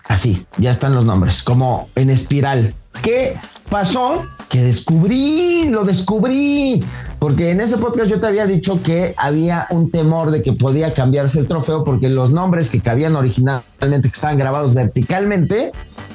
Así, 0.08 0.46
ya 0.56 0.70
están 0.70 0.94
los 0.94 1.04
nombres, 1.04 1.42
como 1.42 1.90
en 1.94 2.08
espiral. 2.08 2.74
¿Qué 3.02 3.38
pasó? 3.68 4.24
Que 4.48 4.64
descubrí, 4.64 5.68
lo 5.68 5.84
descubrí. 5.84 6.82
Porque 7.18 7.50
en 7.50 7.60
ese 7.60 7.78
podcast 7.78 8.08
yo 8.08 8.20
te 8.20 8.26
había 8.26 8.46
dicho 8.46 8.80
que 8.82 9.14
había 9.16 9.66
un 9.70 9.90
temor 9.90 10.30
de 10.30 10.42
que 10.42 10.52
podía 10.52 10.94
cambiarse 10.94 11.40
el 11.40 11.48
trofeo 11.48 11.84
porque 11.84 12.08
los 12.08 12.30
nombres 12.30 12.70
que 12.70 12.80
cabían 12.80 13.16
originalmente, 13.16 14.08
que 14.08 14.14
estaban 14.14 14.38
grabados 14.38 14.74
verticalmente, 14.74 15.72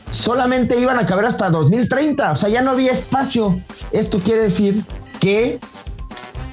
solamente 0.10 0.80
iban 0.80 0.98
a 1.00 1.06
caber 1.06 1.26
hasta 1.26 1.50
2030. 1.50 2.32
O 2.32 2.36
sea, 2.36 2.50
ya 2.50 2.62
no 2.62 2.72
había 2.72 2.94
espacio. 2.94 3.60
Esto 3.92 4.20
quiere 4.20 4.44
decir 4.44 4.86
que 5.20 5.60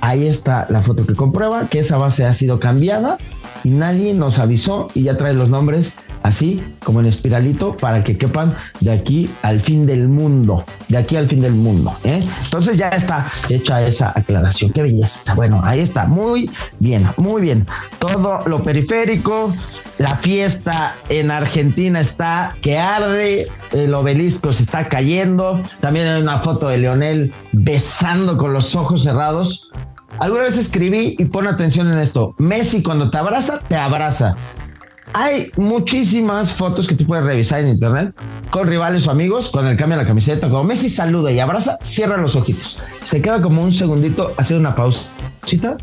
ahí 0.00 0.26
está 0.26 0.66
la 0.68 0.82
foto 0.82 1.06
que 1.06 1.14
comprueba 1.14 1.68
que 1.68 1.78
esa 1.78 1.96
base 1.96 2.24
ha 2.24 2.32
sido 2.32 2.58
cambiada 2.58 3.18
y 3.62 3.70
nadie 3.70 4.14
nos 4.14 4.38
avisó 4.38 4.88
y 4.94 5.04
ya 5.04 5.16
trae 5.16 5.32
los 5.32 5.50
nombres 5.50 5.94
así 6.22 6.62
como 6.84 7.00
en 7.00 7.06
espiralito 7.06 7.72
para 7.76 8.02
que 8.04 8.16
quepan 8.16 8.54
de 8.80 8.92
aquí 8.92 9.30
al 9.42 9.60
fin 9.60 9.86
del 9.86 10.08
mundo, 10.08 10.64
de 10.88 10.98
aquí 10.98 11.16
al 11.16 11.26
fin 11.28 11.40
del 11.40 11.54
mundo. 11.54 11.94
¿eh? 12.04 12.20
Entonces 12.44 12.76
ya 12.76 12.88
está 12.88 13.30
hecha 13.48 13.86
esa 13.86 14.12
aclaración. 14.14 14.72
Qué 14.72 14.82
belleza. 14.82 15.34
Bueno, 15.34 15.60
ahí 15.64 15.80
está. 15.80 16.06
Muy 16.06 16.50
bien, 16.78 17.08
muy 17.16 17.42
bien. 17.42 17.66
Todo 17.98 18.40
lo 18.46 18.62
periférico, 18.62 19.52
la 19.98 20.16
fiesta 20.16 20.96
en 21.08 21.30
Argentina 21.30 22.00
está 22.00 22.56
que 22.62 22.78
arde, 22.78 23.46
el 23.72 23.92
obelisco 23.94 24.52
se 24.52 24.62
está 24.62 24.88
cayendo. 24.88 25.60
También 25.80 26.08
hay 26.08 26.22
una 26.22 26.38
foto 26.38 26.68
de 26.68 26.78
Leonel 26.78 27.32
besando 27.52 28.36
con 28.36 28.52
los 28.52 28.74
ojos 28.74 29.02
cerrados. 29.02 29.70
Alguna 30.18 30.42
vez 30.42 30.56
escribí 30.56 31.16
y 31.18 31.24
pon 31.26 31.46
atención 31.46 31.90
en 31.90 31.98
esto. 31.98 32.34
Messi 32.38 32.82
cuando 32.82 33.10
te 33.10 33.18
abraza, 33.18 33.60
te 33.68 33.76
abraza. 33.76 34.32
Hay 35.12 35.50
muchísimas 35.56 36.52
fotos 36.52 36.86
que 36.86 36.94
tú 36.94 37.04
puedes 37.04 37.24
revisar 37.24 37.60
en 37.60 37.70
internet 37.70 38.14
con 38.50 38.68
rivales 38.68 39.08
o 39.08 39.10
amigos, 39.10 39.50
con 39.50 39.66
el 39.66 39.76
cambio 39.76 39.98
de 39.98 40.04
la 40.04 40.08
camiseta, 40.08 40.48
como 40.48 40.64
Messi 40.64 40.88
saluda 40.88 41.32
y 41.32 41.40
abraza, 41.40 41.78
cierra 41.82 42.16
los 42.16 42.36
ojitos. 42.36 42.78
Se 43.02 43.20
queda 43.20 43.42
como 43.42 43.62
un 43.62 43.72
segundito, 43.72 44.32
hace 44.36 44.56
una 44.56 44.74
pausita 44.74 45.78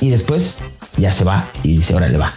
y 0.00 0.10
después 0.10 0.60
ya 0.96 1.12
se 1.12 1.24
va 1.24 1.44
y 1.62 1.76
dice, 1.76 1.94
órale 1.94 2.16
va. 2.16 2.32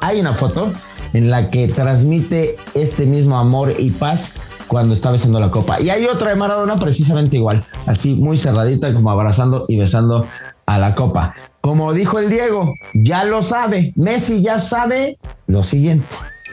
Hay 0.00 0.20
una 0.20 0.32
foto 0.32 0.72
en 1.12 1.30
la 1.30 1.50
que 1.50 1.66
transmite 1.68 2.56
este 2.74 3.04
mismo 3.04 3.38
amor 3.38 3.74
y 3.78 3.90
paz 3.90 4.36
cuando 4.68 4.94
está 4.94 5.10
besando 5.10 5.40
la 5.40 5.50
copa. 5.50 5.80
Y 5.80 5.90
hay 5.90 6.06
otra 6.06 6.30
de 6.30 6.36
Maradona 6.36 6.76
precisamente 6.76 7.36
igual, 7.36 7.64
así 7.86 8.14
muy 8.14 8.38
cerradita 8.38 8.94
como 8.94 9.10
abrazando 9.10 9.64
y 9.66 9.76
besando 9.76 10.26
a 10.66 10.78
la 10.78 10.94
copa. 10.94 11.34
Como 11.60 11.92
dijo 11.92 12.18
el 12.18 12.30
Diego, 12.30 12.74
ya 12.94 13.24
lo 13.24 13.42
sabe, 13.42 13.92
Messi 13.94 14.42
ya 14.42 14.58
sabe 14.58 15.18
lo 15.46 15.62
siguiente. 15.62 16.06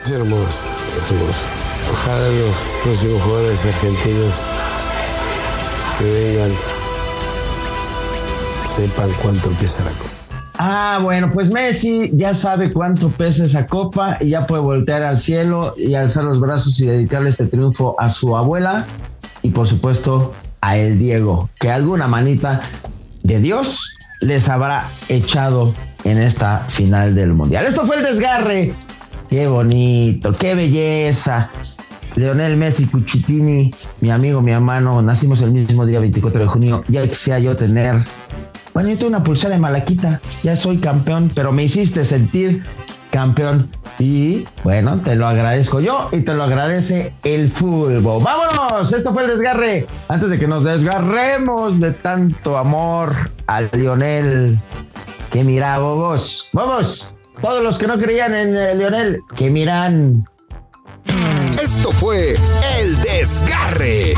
Es 0.04 0.10
hermoso, 0.10 0.64
es 0.96 1.10
hermoso. 1.10 1.48
Ojalá 1.90 2.28
los 2.28 2.80
próximos 2.82 3.22
jugadores 3.22 3.66
argentinos 3.66 4.50
que 5.98 6.04
vengan 6.04 6.50
sepan 8.66 9.10
cuánto 9.22 9.48
empieza 9.48 9.84
la 9.84 9.90
copa. 9.92 10.10
Ah, 10.58 11.00
bueno, 11.02 11.30
pues 11.32 11.50
Messi 11.50 12.10
ya 12.12 12.34
sabe 12.34 12.72
cuánto 12.72 13.08
pesa 13.08 13.44
esa 13.44 13.66
copa 13.66 14.18
y 14.20 14.30
ya 14.30 14.46
puede 14.46 14.62
voltear 14.62 15.02
al 15.04 15.18
cielo 15.18 15.74
y 15.78 15.94
alzar 15.94 16.24
los 16.24 16.38
brazos 16.38 16.78
y 16.80 16.86
dedicarle 16.86 17.30
este 17.30 17.46
triunfo 17.46 17.96
a 17.98 18.10
su 18.10 18.36
abuela 18.36 18.86
y 19.42 19.50
por 19.50 19.66
supuesto 19.66 20.34
a 20.60 20.76
el 20.76 20.98
Diego, 20.98 21.48
que 21.58 21.70
alguna 21.70 22.08
manita 22.08 22.60
de 23.22 23.40
Dios 23.40 23.98
les 24.20 24.48
habrá 24.48 24.88
echado 25.08 25.74
en 26.04 26.18
esta 26.18 26.60
final 26.68 27.14
del 27.14 27.32
Mundial. 27.32 27.66
Esto 27.66 27.86
fue 27.86 27.96
el 27.96 28.04
desgarre. 28.04 28.74
Qué 29.28 29.46
bonito, 29.46 30.32
qué 30.32 30.54
belleza. 30.54 31.50
Leonel 32.16 32.56
Messi 32.56 32.86
Cuchitini, 32.86 33.72
mi 34.00 34.10
amigo, 34.10 34.40
mi 34.40 34.50
hermano, 34.50 35.00
nacimos 35.02 35.42
el 35.42 35.52
mismo 35.52 35.86
día 35.86 36.00
24 36.00 36.42
de 36.42 36.48
junio. 36.48 36.84
Ya 36.88 37.06
quisiera 37.06 37.38
yo 37.38 37.54
tener. 37.54 37.96
Bueno, 38.74 38.88
yo 38.88 38.96
tengo 38.96 39.08
una 39.08 39.22
pulsera 39.22 39.54
de 39.54 39.60
Malaquita. 39.60 40.20
Ya 40.42 40.56
soy 40.56 40.78
campeón, 40.78 41.30
pero 41.34 41.52
me 41.52 41.64
hiciste 41.64 42.04
sentir 42.04 42.64
campeón. 43.18 43.68
Y 43.98 44.46
bueno, 44.62 45.00
te 45.02 45.16
lo 45.16 45.26
agradezco 45.26 45.80
yo 45.80 46.08
y 46.12 46.20
te 46.20 46.34
lo 46.34 46.44
agradece 46.44 47.12
el 47.24 47.48
fútbol. 47.48 48.22
¡Vámonos! 48.22 48.92
Esto 48.92 49.12
fue 49.12 49.24
el 49.24 49.30
desgarre. 49.30 49.88
Antes 50.08 50.30
de 50.30 50.38
que 50.38 50.46
nos 50.46 50.62
desgarremos 50.62 51.80
de 51.80 51.90
tanto 51.90 52.56
amor 52.56 53.12
a 53.48 53.62
Lionel. 53.62 54.56
Que 55.32 55.42
mira, 55.42 55.80
bobos. 55.80 56.48
Vamos. 56.52 57.12
Todos 57.42 57.60
los 57.60 57.76
que 57.76 57.88
no 57.88 57.98
creían 57.98 58.34
en 58.34 58.56
eh, 58.56 58.74
Lionel, 58.76 59.18
que 59.34 59.50
miran. 59.50 60.24
Esto 61.62 61.92
fue 61.92 62.36
El 62.78 63.02
Desgarre. 63.02 64.14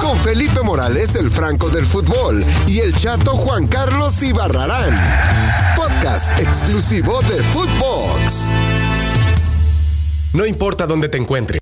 Con 0.00 0.16
Felipe 0.18 0.62
Morales, 0.62 1.14
el 1.14 1.30
Franco 1.30 1.68
del 1.68 1.84
Fútbol, 1.84 2.44
y 2.66 2.78
el 2.78 2.94
chato 2.96 3.36
Juan 3.36 3.66
Carlos 3.66 4.22
Ibarrarán. 4.22 4.98
Podcast 5.76 6.38
exclusivo 6.40 7.20
de 7.22 7.42
Footbox. 7.42 8.50
No 10.32 10.46
importa 10.46 10.86
dónde 10.86 11.08
te 11.08 11.18
encuentres. 11.18 11.59